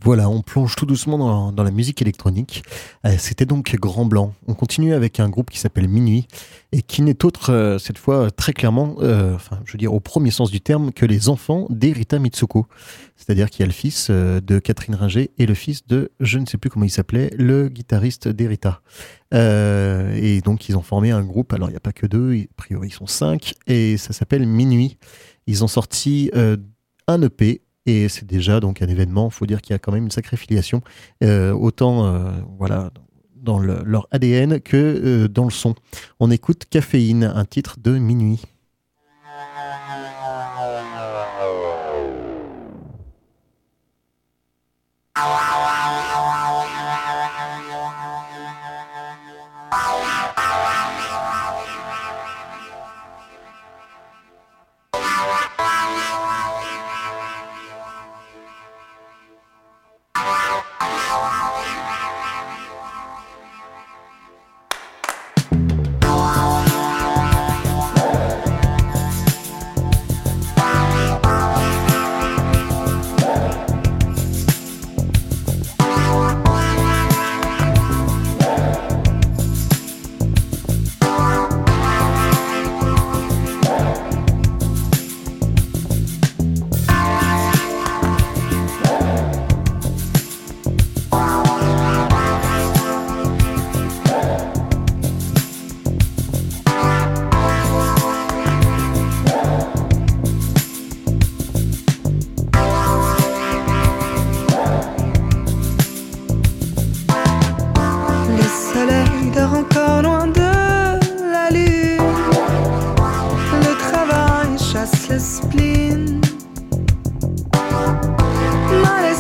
Voilà, 0.07 0.29
on 0.29 0.41
plonge 0.41 0.77
tout 0.77 0.85
doucement 0.85 1.51
dans, 1.51 1.63
la 1.63 1.69
musique 1.69 2.01
électronique. 2.01 2.63
Euh, 3.05 3.15
C'était 3.19 3.45
donc 3.45 3.75
Grand 3.75 4.05
Blanc. 4.05 4.33
On 4.47 4.53
continue 4.53 4.93
avec 4.93 5.19
un 5.19 5.27
groupe 5.27 5.49
qui 5.49 5.59
s'appelle 5.59 5.89
Minuit 5.89 6.29
et 6.71 6.81
qui 6.81 7.01
n'est 7.01 7.25
autre, 7.25 7.51
euh, 7.51 7.77
cette 7.77 7.97
fois, 7.97 8.31
très 8.31 8.53
clairement, 8.53 8.95
euh, 9.01 9.35
enfin, 9.35 9.59
je 9.65 9.73
veux 9.73 9.77
dire 9.77 9.93
au 9.93 9.99
premier 9.99 10.31
sens 10.31 10.49
du 10.49 10.61
terme, 10.61 10.93
que 10.93 11.05
les 11.05 11.27
enfants 11.27 11.67
d'Erita 11.69 12.19
Mitsuko. 12.19 12.67
C'est-à-dire 13.17 13.49
qu'il 13.49 13.59
y 13.59 13.63
a 13.63 13.65
le 13.65 13.73
fils 13.73 14.09
de 14.09 14.59
Catherine 14.59 14.95
Ringer 14.95 15.31
et 15.37 15.45
le 15.45 15.53
fils 15.53 15.85
de, 15.87 16.09
je 16.21 16.39
ne 16.39 16.45
sais 16.45 16.57
plus 16.57 16.69
comment 16.69 16.85
il 16.85 16.89
s'appelait, 16.89 17.29
le 17.35 17.67
guitariste 17.67 18.29
d'Erita. 18.29 18.79
Et 19.33 20.39
donc, 20.41 20.69
ils 20.69 20.77
ont 20.77 20.83
formé 20.83 21.11
un 21.11 21.23
groupe. 21.23 21.51
Alors, 21.51 21.67
il 21.67 21.73
n'y 21.73 21.77
a 21.77 21.81
pas 21.81 21.91
que 21.91 22.07
deux, 22.07 22.33
a 22.33 22.45
priori, 22.55 22.87
ils 22.87 22.93
sont 22.93 23.07
cinq 23.07 23.55
et 23.67 23.97
ça 23.97 24.13
s'appelle 24.13 24.47
Minuit. 24.47 24.99
Ils 25.47 25.65
ont 25.65 25.67
sorti 25.67 26.31
un 27.07 27.21
EP 27.21 27.61
et 27.87 28.07
c'est 28.09 28.25
déjà 28.27 28.59
donc 28.59 28.81
un 28.83 28.87
événement. 28.87 29.29
Il 29.29 29.33
faut 29.33 29.45
dire 29.47 29.61
qu'il 29.61 29.73
y 29.73 29.75
a 29.75 29.79
quand 29.79 29.91
même 29.91 30.03
une 30.03 30.11
sacrée 30.11 30.37
filiation, 30.37 30.81
euh, 31.23 31.51
autant 31.53 32.05
euh, 32.05 32.31
voilà 32.59 32.91
dans 33.35 33.59
le- 33.59 33.81
leur 33.85 34.07
ADN 34.11 34.59
que 34.59 34.75
euh, 34.77 35.27
dans 35.27 35.45
le 35.45 35.51
son. 35.51 35.73
On 36.19 36.29
écoute 36.29 36.65
Caféine, 36.69 37.23
un 37.23 37.45
titre 37.45 37.77
de 37.81 37.97
Minuit. 37.97 38.41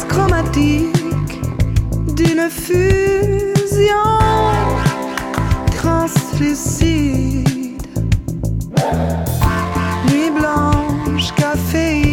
Chromatique 0.05 1.41
d'une 2.15 2.49
fusion 2.49 3.95
translucide. 5.75 7.47
Nuit 10.09 10.31
blanche, 10.31 11.33
caféine. 11.35 12.06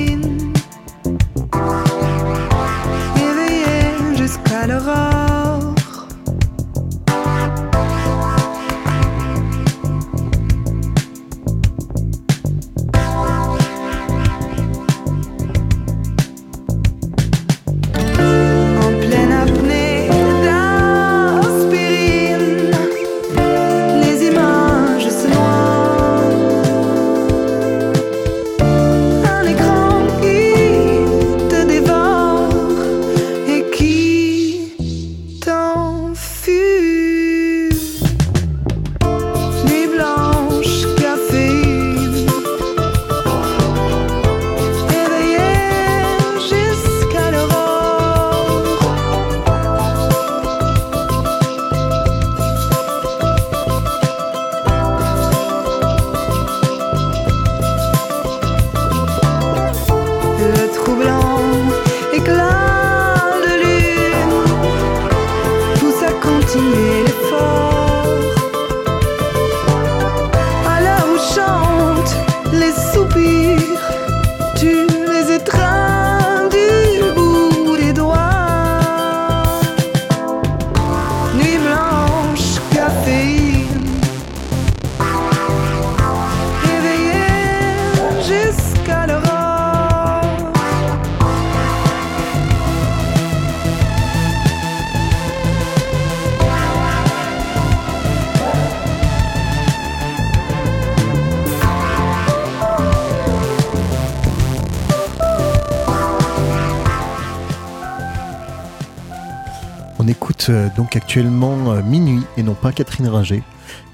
Euh, 110.49 110.69
donc 110.77 110.97
actuellement 110.97 111.73
euh, 111.73 111.83
Minuit 111.83 112.23
et 112.37 112.43
non 112.43 112.55
pas 112.55 112.73
Catherine 112.73 113.09
Ringer, 113.09 113.43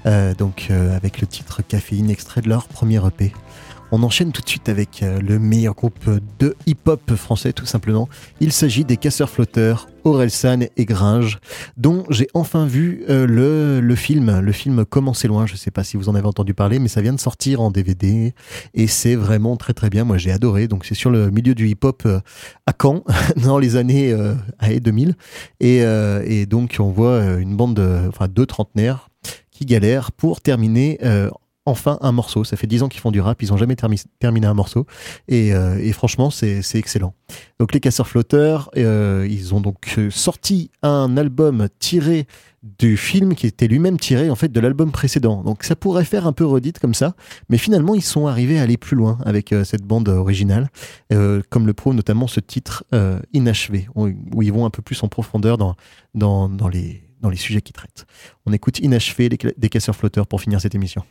euh, 0.05 0.33
donc 0.33 0.69
avec 0.95 1.21
le 1.21 1.27
titre 1.27 1.61
Caféine, 1.61 2.09
extrait 2.09 2.41
de 2.41 2.49
leur 2.49 2.67
premier 2.67 3.05
EP. 3.05 3.33
On 3.91 4.03
enchaîne 4.03 4.31
tout 4.31 4.41
de 4.41 4.47
suite 4.47 4.69
avec 4.69 5.03
euh, 5.03 5.19
le 5.19 5.37
meilleur 5.37 5.73
groupe 5.73 6.09
de 6.39 6.55
hip-hop 6.65 7.15
français, 7.15 7.51
tout 7.51 7.65
simplement. 7.65 8.07
Il 8.39 8.53
s'agit 8.53 8.85
des 8.85 8.95
Casseurs 8.95 9.29
Flotteurs, 9.29 9.87
Orelsan 10.03 10.61
et 10.77 10.85
Gringe, 10.85 11.39
dont 11.75 12.05
j'ai 12.09 12.27
enfin 12.33 12.65
vu 12.65 13.03
euh, 13.09 13.81
le, 13.81 13.95
film, 13.95 14.39
le 14.39 14.51
film 14.51 14.85
Comment 14.85 15.13
c'est 15.13 15.27
loin. 15.27 15.45
Je 15.45 15.55
sais 15.55 15.71
pas 15.71 15.83
si 15.83 15.97
vous 15.97 16.09
en 16.09 16.15
avez 16.15 16.27
entendu 16.27 16.53
parler, 16.53 16.79
mais 16.79 16.87
ça 16.87 17.01
vient 17.01 17.13
de 17.13 17.19
sortir 17.19 17.61
en 17.61 17.69
DVD 17.69 18.33
et 18.73 18.87
c'est 18.87 19.15
vraiment 19.15 19.57
très 19.57 19.73
très 19.73 19.89
bien. 19.89 20.03
Moi, 20.03 20.17
j'ai 20.17 20.31
adoré. 20.31 20.67
Donc, 20.67 20.85
c'est 20.85 20.95
sur 20.95 21.09
le 21.09 21.29
milieu 21.29 21.53
du 21.53 21.67
hip-hop 21.67 22.03
euh, 22.05 22.19
à 22.65 22.73
Caen, 22.79 23.03
dans 23.43 23.59
les 23.59 23.75
années 23.75 24.11
euh, 24.11 24.35
allez, 24.59 24.79
2000. 24.79 25.15
Et, 25.59 26.45
donc, 26.45 26.77
on 26.79 26.91
voit 26.91 27.23
une 27.35 27.55
bande 27.55 27.75
de, 27.75 28.07
enfin, 28.07 28.27
deux 28.27 28.45
trentenaires 28.45 29.09
qui 29.61 29.65
galèrent 29.65 30.11
pour 30.11 30.41
terminer 30.41 30.97
euh, 31.03 31.29
enfin 31.65 31.97
un 32.01 32.11
morceau. 32.11 32.43
Ça 32.43 32.57
fait 32.57 32.67
10 32.67 32.83
ans 32.83 32.89
qu'ils 32.89 33.01
font 33.01 33.11
du 33.11 33.21
rap, 33.21 33.41
ils 33.41 33.53
ont 33.53 33.57
jamais 33.57 33.75
termi- 33.75 34.03
terminé 34.19 34.47
un 34.47 34.53
morceau. 34.53 34.85
Et, 35.27 35.53
euh, 35.53 35.91
franchement, 35.93 36.31
c'est 36.31 36.61
excellent. 36.75 37.13
Donc 37.59 37.73
les 37.73 37.79
casseurs 37.79 38.07
flotteurs, 38.07 38.69
euh, 38.77 39.27
ils 39.29 39.53
ont 39.53 39.61
donc 39.61 39.95
euh, 39.97 40.09
sorti 40.09 40.71
un 40.81 41.17
album 41.17 41.67
tiré 41.79 42.25
du 42.63 42.95
film 42.95 43.33
qui 43.35 43.47
était 43.47 43.67
lui-même 43.67 43.97
tiré 43.99 44.29
en 44.29 44.35
fait 44.35 44.51
de 44.51 44.59
l'album 44.59 44.91
précédent. 44.91 45.43
Donc 45.43 45.63
ça 45.63 45.75
pourrait 45.75 46.05
faire 46.05 46.27
un 46.27 46.33
peu 46.33 46.45
redite 46.45 46.79
comme 46.79 46.93
ça, 46.93 47.15
mais 47.49 47.57
finalement 47.57 47.95
ils 47.95 48.03
sont 48.03 48.27
arrivés 48.27 48.59
à 48.59 48.63
aller 48.63 48.77
plus 48.77 48.95
loin 48.95 49.17
avec 49.25 49.53
cette 49.63 49.81
bande 49.83 50.09
originale, 50.09 50.69
comme 51.49 51.65
le 51.65 51.73
prouve 51.73 51.95
notamment 51.95 52.27
ce 52.27 52.39
titre 52.39 52.83
inachevé, 53.33 53.87
où, 53.95 54.09
ils 54.43 54.53
vont 54.53 54.65
un 54.65 54.69
peu 54.69 54.83
plus 54.83 55.01
en 55.01 55.07
profondeur 55.07 55.57
dans, 55.57 55.75
les, 56.71 57.01
dans 57.19 57.29
les 57.31 57.37
sujets 57.37 57.61
qu'ils 57.61 57.73
traitent. 57.73 58.05
On 58.45 58.53
écoute 58.53 58.77
inachevé 58.77 59.27
des 59.29 59.69
casseurs 59.69 59.95
flotteurs 59.95 60.27
pour 60.27 60.39
finir 60.39 60.61
cette 60.61 60.75
émission. 60.75 61.03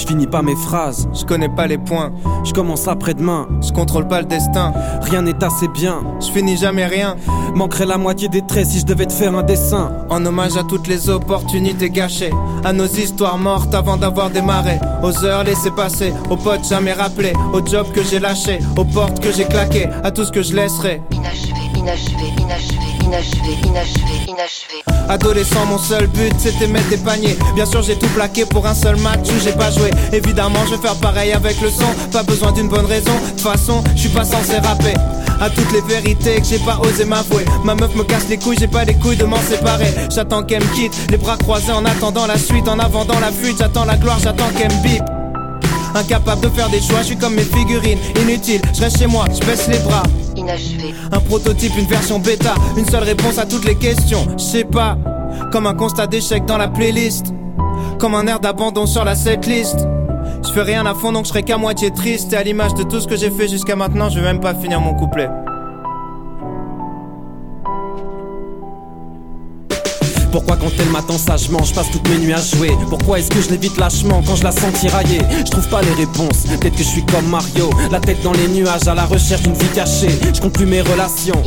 Je 0.00 0.06
finis 0.06 0.26
pas 0.26 0.40
mes 0.40 0.56
phrases, 0.56 1.06
je 1.12 1.26
connais 1.26 1.50
pas 1.50 1.66
les 1.66 1.76
points. 1.76 2.10
Je 2.42 2.54
commence 2.54 2.88
après-demain, 2.88 3.46
je 3.60 3.70
contrôle 3.70 4.08
pas 4.08 4.22
le 4.22 4.26
destin. 4.26 4.72
Rien 5.02 5.20
n'est 5.20 5.44
assez 5.44 5.68
bien, 5.68 6.02
je 6.20 6.32
finis 6.32 6.56
jamais 6.56 6.86
rien. 6.86 7.16
Manquerait 7.54 7.84
la 7.84 7.98
moitié 7.98 8.28
des 8.30 8.40
traits 8.40 8.66
si 8.66 8.80
je 8.80 8.86
devais 8.86 9.04
te 9.04 9.12
faire 9.12 9.36
un 9.36 9.42
dessin. 9.42 9.92
En 10.08 10.24
hommage 10.24 10.56
à 10.56 10.62
toutes 10.64 10.86
les 10.86 11.10
opportunités 11.10 11.90
gâchées, 11.90 12.32
à 12.64 12.72
nos 12.72 12.86
histoires 12.86 13.36
mortes 13.36 13.74
avant 13.74 13.98
d'avoir 13.98 14.30
démarré. 14.30 14.80
Aux 15.02 15.22
heures 15.22 15.44
laissées 15.44 15.70
passer, 15.70 16.14
aux 16.30 16.36
potes 16.36 16.66
jamais 16.66 16.94
rappelés, 16.94 17.34
aux 17.52 17.64
jobs 17.64 17.92
que 17.92 18.02
j'ai 18.02 18.20
lâchés, 18.20 18.60
aux 18.78 18.86
portes 18.86 19.20
que 19.20 19.30
j'ai 19.30 19.44
claquées, 19.44 19.90
à 20.02 20.10
tout 20.10 20.24
ce 20.24 20.32
que 20.32 20.40
je 20.42 20.56
laisserai. 20.56 21.02
Inachevé, 21.12 21.60
inachevé, 21.76 22.26
inachevé, 22.38 22.89
inachevé, 23.10 23.58
inachevé, 23.66 24.14
inachevé. 24.28 24.84
Adolescent, 25.08 25.66
mon 25.66 25.78
seul 25.78 26.06
but 26.06 26.32
c'était 26.38 26.68
mettre 26.68 26.88
des 26.90 26.96
paniers. 26.96 27.36
Bien 27.56 27.66
sûr, 27.66 27.82
j'ai 27.82 27.98
tout 27.98 28.08
plaqué 28.08 28.44
pour 28.44 28.66
un 28.66 28.74
seul 28.74 28.96
match 28.98 29.28
où 29.28 29.40
j'ai 29.42 29.52
pas 29.52 29.70
joué. 29.72 29.90
Évidemment, 30.12 30.60
je 30.66 30.76
vais 30.76 30.82
faire 30.82 30.94
pareil 30.96 31.32
avec 31.32 31.60
le 31.60 31.70
son. 31.70 31.86
Pas 32.12 32.22
besoin 32.22 32.52
d'une 32.52 32.68
bonne 32.68 32.86
raison. 32.86 33.12
De 33.12 33.30
toute 33.30 33.40
façon, 33.40 33.82
je 33.96 34.02
suis 34.02 34.08
pas 34.10 34.24
censé 34.24 34.58
rapper. 34.58 34.94
À 35.40 35.50
toutes 35.50 35.72
les 35.72 35.80
vérités 35.80 36.40
que 36.40 36.46
j'ai 36.46 36.58
pas 36.58 36.78
osé 36.82 37.04
m'avouer. 37.04 37.44
Ma 37.64 37.74
meuf 37.74 37.94
me 37.96 38.04
casse 38.04 38.28
les 38.28 38.38
couilles, 38.38 38.58
j'ai 38.60 38.68
pas 38.68 38.84
les 38.84 38.94
couilles 38.94 39.16
de 39.16 39.24
m'en 39.24 39.40
séparer. 39.40 39.92
J'attends 40.14 40.42
qu'elle 40.44 40.62
me 40.62 40.74
quitte, 40.74 40.94
les 41.10 41.16
bras 41.16 41.36
croisés 41.36 41.72
en 41.72 41.84
attendant 41.84 42.26
la 42.26 42.38
suite. 42.38 42.68
En 42.68 42.78
avant 42.78 43.04
dans 43.04 43.18
la 43.18 43.32
fuite, 43.32 43.56
j'attends 43.58 43.86
la 43.86 43.96
gloire, 43.96 44.18
j'attends 44.22 44.50
qu'elle 44.56 44.72
me 44.72 44.82
bip. 44.82 45.02
Incapable 45.94 46.42
de 46.42 46.48
faire 46.48 46.68
des 46.70 46.80
choix, 46.80 46.98
je 47.00 47.06
suis 47.06 47.16
comme 47.16 47.34
mes 47.34 47.42
figurines, 47.42 47.98
inutile. 48.20 48.60
Je 48.74 48.80
reste 48.80 48.98
chez 48.98 49.06
moi, 49.06 49.24
je 49.32 49.44
baisse 49.44 49.68
les 49.68 49.78
bras. 49.80 50.02
Inachevé, 50.36 50.94
Un 51.12 51.20
prototype, 51.20 51.76
une 51.76 51.86
version 51.86 52.18
bêta, 52.18 52.54
une 52.76 52.88
seule 52.88 53.02
réponse 53.04 53.38
à 53.38 53.46
toutes 53.46 53.64
les 53.64 53.74
questions. 53.74 54.26
Je 54.38 54.42
sais 54.42 54.64
pas, 54.64 54.96
comme 55.52 55.66
un 55.66 55.74
constat 55.74 56.06
d'échec 56.06 56.44
dans 56.44 56.58
la 56.58 56.68
playlist, 56.68 57.26
comme 57.98 58.14
un 58.14 58.26
air 58.26 58.40
d'abandon 58.40 58.86
sur 58.86 59.04
la 59.04 59.14
setlist. 59.14 59.86
Je 60.44 60.52
fais 60.52 60.62
rien 60.62 60.86
à 60.86 60.94
fond 60.94 61.12
donc 61.12 61.24
je 61.24 61.30
serai 61.30 61.42
qu'à 61.42 61.58
moitié 61.58 61.90
triste. 61.90 62.32
Et 62.32 62.36
à 62.36 62.42
l'image 62.42 62.74
de 62.74 62.82
tout 62.82 63.00
ce 63.00 63.06
que 63.06 63.16
j'ai 63.16 63.30
fait 63.30 63.48
jusqu'à 63.48 63.76
maintenant, 63.76 64.08
je 64.08 64.18
vais 64.20 64.24
même 64.26 64.40
pas 64.40 64.54
finir 64.54 64.80
mon 64.80 64.94
couplet. 64.94 65.28
Pourquoi 70.32 70.56
quand 70.56 70.70
elle 70.78 70.90
m'attend 70.90 71.18
sagement, 71.18 71.62
je 71.64 71.74
passe 71.74 71.90
toutes 71.90 72.08
mes 72.08 72.18
nuits 72.18 72.32
à 72.32 72.40
jouer 72.40 72.70
Pourquoi 72.88 73.18
est-ce 73.18 73.30
que 73.30 73.40
je 73.40 73.50
l'évite 73.50 73.76
lâchement 73.78 74.22
quand 74.24 74.36
je 74.36 74.44
la 74.44 74.52
sens 74.52 74.72
tirailler 74.74 75.20
Je 75.44 75.50
trouve 75.50 75.68
pas 75.68 75.82
les 75.82 75.92
réponses, 75.92 76.44
peut-être 76.60 76.76
que 76.76 76.84
je 76.84 76.88
suis 76.88 77.04
comme 77.06 77.26
Mario. 77.26 77.70
La 77.90 77.98
tête 77.98 78.22
dans 78.22 78.32
les 78.32 78.46
nuages 78.46 78.86
à 78.86 78.94
la 78.94 79.06
recherche 79.06 79.42
d'une 79.42 79.54
vie 79.54 79.68
cachée. 79.74 80.08
Je 80.32 80.40
compte 80.40 80.52
plus 80.52 80.66
mes 80.66 80.82
relations. 80.82 81.42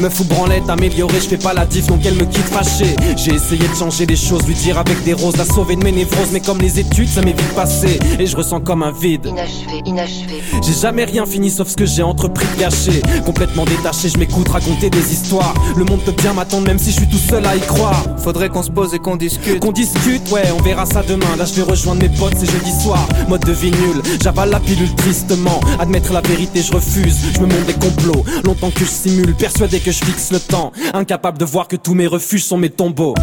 Me 0.00 0.08
fous 0.08 0.24
branlette, 0.24 0.68
améliorée, 0.68 1.20
je 1.20 1.28
fais 1.28 1.36
pas 1.36 1.52
la 1.52 1.64
diff 1.64 1.86
donc 1.86 2.00
elle 2.04 2.14
me 2.14 2.24
quitte 2.24 2.48
fâchée. 2.48 2.96
J'ai 3.16 3.34
essayé 3.34 3.68
de 3.68 3.74
changer 3.74 4.06
les 4.06 4.16
choses, 4.16 4.44
lui 4.46 4.54
dire 4.54 4.78
avec 4.78 5.04
des 5.04 5.12
roses, 5.12 5.36
la 5.36 5.44
sauver 5.44 5.76
de 5.76 5.84
mes 5.84 5.92
névroses. 5.92 6.30
Mais 6.32 6.40
comme 6.40 6.60
les 6.60 6.80
études 6.80 7.08
ça 7.08 7.20
m'est 7.20 7.38
vite 7.38 7.54
passé 7.54 8.00
et 8.18 8.26
je 8.26 8.36
ressens 8.36 8.60
comme 8.60 8.82
un 8.82 8.92
vide. 8.92 9.26
Inachevé, 9.26 9.82
inachevé. 9.86 10.42
j'ai 10.60 10.72
jamais 10.72 11.04
rien 11.04 11.24
fini 11.24 11.50
sauf 11.50 11.68
ce 11.68 11.76
que 11.76 11.86
j'ai 11.86 12.02
entrepris 12.02 12.46
de 12.56 12.60
gâcher. 12.60 13.02
Complètement 13.24 13.64
détaché, 13.64 14.08
je 14.08 14.18
m'écoute 14.18 14.48
raconter 14.48 14.90
des 14.90 15.12
histoires. 15.12 15.54
Le 15.76 15.84
monde 15.84 16.00
peut 16.00 16.14
bien 16.20 16.32
m'attendre 16.32 16.66
même 16.66 16.78
si 16.78 16.90
je 16.90 16.96
suis 16.96 17.08
tout 17.08 17.18
seul 17.18 17.46
à 17.46 17.54
y 17.54 17.60
croire 17.60 17.91
Faudrait 18.18 18.48
qu'on 18.48 18.62
se 18.62 18.70
pose 18.70 18.94
et 18.94 18.98
qu'on 18.98 19.16
discute. 19.16 19.60
Qu'on 19.60 19.72
discute, 19.72 20.30
ouais, 20.30 20.44
on 20.56 20.62
verra 20.62 20.86
ça 20.86 21.02
demain. 21.02 21.36
Là 21.36 21.44
je 21.44 21.54
vais 21.54 21.62
rejoindre 21.62 22.02
mes 22.02 22.08
potes, 22.08 22.34
c'est 22.36 22.50
jeudi 22.50 22.72
soir. 22.82 23.06
Mode 23.28 23.44
de 23.44 23.52
vie 23.52 23.70
nul, 23.70 24.02
j'avale 24.22 24.50
la 24.50 24.60
pilule 24.60 24.94
tristement. 24.96 25.60
Admettre 25.78 26.12
la 26.12 26.20
vérité, 26.20 26.62
je 26.62 26.72
refuse. 26.72 27.18
Je 27.34 27.40
me 27.40 27.46
montre 27.46 27.66
des 27.66 27.74
complots, 27.74 28.24
longtemps 28.44 28.70
que 28.70 28.80
je 28.80 28.90
simule 28.90 29.34
Persuadé 29.34 29.80
que 29.80 29.90
je 29.90 30.04
fixe 30.04 30.32
le 30.32 30.40
temps. 30.40 30.72
Incapable 30.94 31.38
de 31.38 31.44
voir 31.44 31.68
que 31.68 31.76
tous 31.76 31.94
mes 31.94 32.06
refuges 32.06 32.44
sont 32.44 32.58
mes 32.58 32.70
tombeaux 32.70 33.14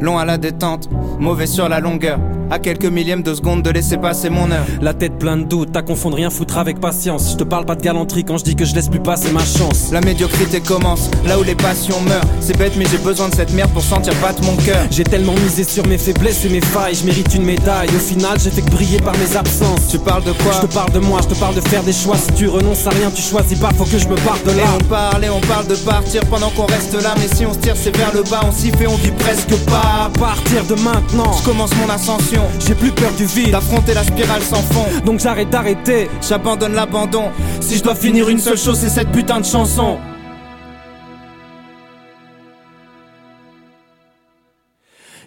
Long 0.00 0.18
à 0.18 0.24
la 0.24 0.38
détente, 0.38 0.88
mauvais 1.18 1.46
sur 1.46 1.68
la 1.68 1.80
longueur. 1.80 2.18
À 2.48 2.60
quelques 2.60 2.86
millièmes 2.86 3.22
de 3.22 3.34
seconde 3.34 3.62
de 3.62 3.70
laisser 3.70 3.96
passer 3.96 4.30
mon 4.30 4.48
heure. 4.52 4.64
La 4.80 4.94
tête 4.94 5.18
pleine 5.18 5.42
de 5.42 5.48
doutes, 5.48 5.76
à 5.76 5.82
confondre 5.82 6.16
rien 6.16 6.30
foutre 6.30 6.58
avec 6.58 6.80
patience. 6.80 7.32
Je 7.32 7.36
te 7.36 7.42
parle 7.42 7.66
pas 7.66 7.74
de 7.74 7.82
galanterie 7.82 8.22
quand 8.22 8.38
je 8.38 8.44
dis 8.44 8.54
que 8.54 8.64
je 8.64 8.72
laisse 8.72 8.88
plus 8.88 9.00
passer 9.00 9.32
ma 9.32 9.44
chance. 9.44 9.90
La 9.90 10.00
médiocrité 10.00 10.60
commence, 10.60 11.10
là 11.26 11.40
où 11.40 11.42
les 11.42 11.56
passions 11.56 12.00
meurent. 12.02 12.22
C'est 12.40 12.56
bête, 12.56 12.74
mais 12.78 12.84
j'ai 12.88 12.98
besoin 12.98 13.30
de 13.30 13.34
cette 13.34 13.52
merde 13.52 13.72
pour 13.72 13.82
sentir 13.82 14.12
battre 14.22 14.44
mon 14.44 14.54
cœur. 14.62 14.86
J'ai 14.92 15.02
tellement 15.02 15.34
misé 15.34 15.64
sur 15.64 15.84
mes 15.88 15.98
faiblesses 15.98 16.44
et 16.44 16.48
mes 16.48 16.60
failles, 16.60 16.94
je 16.94 17.04
mérite 17.04 17.34
une 17.34 17.42
médaille. 17.42 17.88
Au 17.88 17.98
final, 17.98 18.38
j'ai 18.38 18.50
fait 18.50 18.62
que 18.62 18.70
briller 18.70 19.00
par 19.00 19.14
mes 19.18 19.36
absences. 19.36 19.88
Tu 19.90 19.98
parles 19.98 20.22
de 20.22 20.32
quoi? 20.32 20.52
Je 20.52 20.68
te 20.68 20.72
parle 20.72 20.92
de 20.92 21.00
moi, 21.00 21.18
je 21.22 21.34
te 21.34 21.40
parle 21.40 21.56
de 21.56 21.60
faire 21.62 21.82
des 21.82 21.92
choix. 21.92 22.16
Si 22.16 22.32
tu 22.34 22.46
renonces 22.46 22.86
à 22.86 22.90
rien, 22.90 23.10
tu 23.10 23.22
choisis 23.22 23.58
pas, 23.58 23.70
faut 23.76 23.84
que 23.84 23.98
je 23.98 24.06
me 24.06 24.14
parte 24.14 24.46
de 24.46 24.52
là. 24.52 24.62
Et 24.62 24.82
on 24.82 24.84
parle 24.84 25.24
et 25.24 25.30
on 25.30 25.40
parle 25.40 25.66
de 25.66 25.74
partir 25.74 26.22
pendant 26.30 26.50
qu'on 26.50 26.66
reste 26.66 26.94
là. 27.02 27.16
Mais 27.18 27.26
si 27.34 27.44
on 27.44 27.54
se 27.54 27.58
tire, 27.58 27.74
c'est 27.76 27.96
vers 27.96 28.14
le 28.14 28.22
bas, 28.22 28.42
on 28.46 28.52
s'y 28.52 28.70
fait, 28.70 28.86
on 28.86 28.94
vit 28.94 29.10
presque 29.10 29.56
pas. 29.64 29.85
À 29.86 30.10
partir 30.18 30.64
de 30.64 30.74
maintenant, 30.82 31.32
je 31.32 31.44
commence 31.44 31.70
mon 31.76 31.88
ascension. 31.88 32.42
J'ai 32.66 32.74
plus 32.74 32.90
peur 32.90 33.12
du 33.12 33.24
vide, 33.24 33.52
d'affronter 33.52 33.94
la 33.94 34.02
spirale 34.02 34.42
sans 34.42 34.62
fond. 34.62 34.84
Donc 35.04 35.20
j'arrête 35.20 35.48
d'arrêter, 35.48 36.10
j'abandonne 36.28 36.74
l'abandon. 36.74 37.30
Si 37.60 37.76
je 37.76 37.84
dois 37.84 37.94
finir 37.94 38.28
une 38.28 38.40
seule 38.40 38.58
chose, 38.58 38.78
c'est 38.80 38.88
cette 38.88 39.12
putain 39.12 39.40
de 39.40 39.46
chanson. 39.46 39.98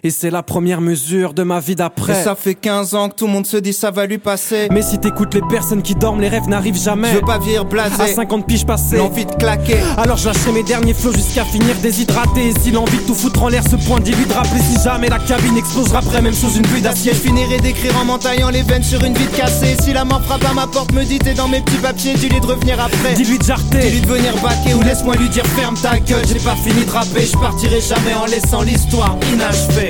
Et 0.02 0.10
c'est 0.10 0.30
la 0.30 0.42
première 0.42 0.80
mesure 0.80 1.34
de 1.34 1.42
ma 1.42 1.60
vie 1.60 1.76
d'après. 1.76 2.20
Et 2.20 2.24
ça 2.24 2.34
fait 2.34 2.54
15 2.54 2.94
ans 2.94 3.08
que 3.10 3.16
tout 3.16 3.26
le 3.26 3.32
monde 3.32 3.46
se 3.46 3.58
dit 3.58 3.72
ça 3.72 3.90
va 3.90 4.06
lui 4.06 4.18
passer. 4.18 4.68
Mais 4.70 4.82
si 4.82 4.98
t'écoutes 4.98 5.34
les 5.34 5.42
personnes 5.42 5.82
qui 5.82 5.94
dorment, 5.94 6.20
les 6.20 6.28
rêves 6.28 6.48
n'arrivent 6.48 6.80
jamais. 6.80 7.10
Je 7.10 7.16
veux 7.16 7.20
pas 7.20 7.38
vieillir 7.38 7.64
blasé. 7.66 8.00
À 8.00 8.06
50 8.06 8.46
piges 8.46 8.64
passées, 8.64 8.96
L'envie 8.96 9.26
de 9.26 9.34
claquer. 9.34 9.76
Alors 9.98 10.16
je 10.16 10.26
lâcherai 10.28 10.52
mes 10.52 10.62
derniers 10.62 10.94
flots 10.94 11.12
jusqu'à 11.12 11.44
finir 11.44 11.76
déshydraté. 11.82 12.48
Et 12.48 12.58
si 12.60 12.70
l'envie 12.70 12.96
de 12.98 13.02
tout 13.02 13.14
foutre 13.14 13.42
en 13.42 13.48
l'air 13.48 13.62
ce 13.68 13.76
point 13.76 14.00
dit 14.00 14.12
lui 14.12 14.24
de 14.24 14.32
rappeler 14.32 14.60
si 14.60 14.82
jamais 14.82 15.08
la 15.08 15.18
cabine 15.18 15.56
explosera 15.58 15.98
après, 15.98 16.22
même 16.22 16.32
sous 16.32 16.52
une 16.56 16.62
pluie 16.62 16.80
d'acier. 16.80 17.12
Je 17.12 17.18
finirai 17.18 17.58
d'écrire 17.58 17.94
en 18.00 18.06
m'entaillant 18.06 18.48
les 18.48 18.62
veines 18.62 18.82
sur 18.82 19.04
une 19.04 19.12
vide 19.12 19.30
cassée. 19.32 19.76
Si 19.82 19.92
la 19.92 20.04
mort 20.06 20.22
frappe 20.22 20.44
à 20.50 20.54
ma 20.54 20.66
porte, 20.66 20.92
me 20.92 21.04
dit 21.04 21.18
t'es 21.18 21.34
dans 21.34 21.48
mes 21.48 21.60
petits 21.60 21.76
papiers, 21.76 22.14
dis-lui 22.14 22.40
de 22.40 22.46
revenir 22.46 22.80
après. 22.80 23.14
Dis-lui 23.14 23.38
de 23.38 23.44
jarter. 23.44 23.80
Dis-lui 23.80 24.00
de 24.00 24.06
venir 24.06 24.32
baquer 24.42 24.74
ou 24.74 24.82
laisse-moi 24.82 25.16
lui 25.16 25.28
dire 25.28 25.46
ferme 25.46 25.76
ta 25.76 25.98
gueule. 25.98 26.24
J'ai 26.26 26.40
pas 26.40 26.56
fini 26.56 26.84
de 26.86 26.90
rapper, 26.90 27.26
je 27.26 27.36
partirai 27.36 27.80
jamais 27.80 28.14
en 28.14 28.24
laissant 28.24 28.62
l'histoire 28.62 29.16
inachevée. 29.32 29.89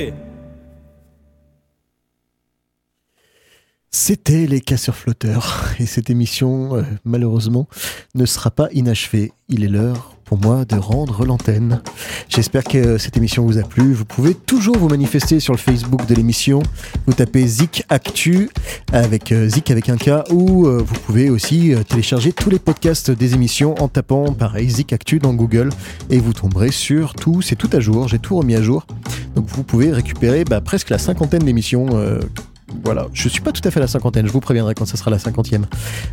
C'était 3.93 4.47
les 4.47 4.61
casseurs 4.61 4.95
flotteurs 4.95 5.65
et 5.81 5.87
cette 5.87 6.11
émission 6.11 6.77
euh, 6.77 6.83
malheureusement 7.05 7.67
ne 8.15 8.25
sera 8.25 8.53
pas 8.53 8.69
inachevée. 8.73 9.33
Il 9.49 9.65
est 9.65 9.69
l'heure 9.69 10.15
pour 10.25 10.39
moi 10.39 10.65
de 10.65 10.77
rendre 10.77 11.27
l'antenne. 11.27 11.83
J'espère 12.29 12.63
que 12.63 12.99
cette 12.99 13.17
émission 13.17 13.45
vous 13.45 13.59
a 13.59 13.63
plu. 13.63 13.93
Vous 13.93 14.05
pouvez 14.05 14.35
toujours 14.35 14.79
vous 14.79 14.89
manifester 14.89 15.41
sur 15.41 15.53
le 15.53 15.59
Facebook 15.59 16.07
de 16.07 16.15
l'émission. 16.15 16.63
Vous 17.09 17.15
tapez 17.15 17.45
Zik 17.45 17.83
Actu 17.89 18.49
avec 18.93 19.33
euh, 19.33 19.49
Zik 19.49 19.73
avec 19.73 19.89
un 19.89 19.97
K 19.97 20.23
ou 20.31 20.69
euh, 20.69 20.85
vous 20.87 21.01
pouvez 21.01 21.29
aussi 21.29 21.75
télécharger 21.89 22.33
tous 22.33 22.49
les 22.49 22.61
podcasts 22.61 23.11
des 23.11 23.35
émissions 23.35 23.75
en 23.83 23.89
tapant 23.89 24.33
pareil 24.35 24.71
Zik 24.71 24.93
Actu 24.93 25.19
dans 25.19 25.35
Google 25.35 25.71
et 26.11 26.21
vous 26.21 26.33
tomberez 26.33 26.71
sur 26.71 27.15
tout. 27.15 27.43
C'est 27.43 27.57
tout 27.57 27.71
à 27.73 27.81
jour. 27.81 28.07
J'ai 28.07 28.21
tout 28.21 28.37
remis 28.37 28.55
à 28.55 28.63
jour. 28.63 28.87
Donc 29.35 29.49
vous 29.49 29.65
pouvez 29.65 29.91
récupérer 29.91 30.45
bah, 30.45 30.61
presque 30.61 30.91
la 30.91 30.99
cinquantaine 30.99 31.43
d'émissions 31.43 31.89
voilà, 32.85 33.09
je 33.13 33.29
suis 33.29 33.41
pas 33.41 33.53
tout 33.53 33.61
à 33.65 33.71
fait 33.71 33.79
à 33.79 33.83
la 33.83 33.87
cinquantaine, 33.87 34.27
je 34.27 34.33
vous 34.33 34.41
préviendrai 34.41 34.75
quand 34.75 34.87
ça 34.87 34.97
sera 34.97 35.11
la 35.11 35.19
cinquantième. 35.19 35.67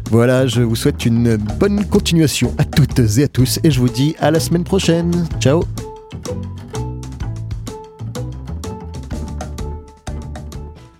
Voilà, 0.09 0.47
je 0.47 0.61
vous 0.61 0.75
souhaite 0.75 1.05
une 1.05 1.37
bonne 1.37 1.85
continuation 1.85 2.53
à 2.57 2.65
toutes 2.65 2.99
et 2.99 3.23
à 3.23 3.27
tous 3.27 3.59
et 3.63 3.71
je 3.71 3.79
vous 3.79 3.89
dis 3.89 4.15
à 4.19 4.31
la 4.31 4.39
semaine 4.39 4.63
prochaine. 4.63 5.27
Ciao 5.39 5.63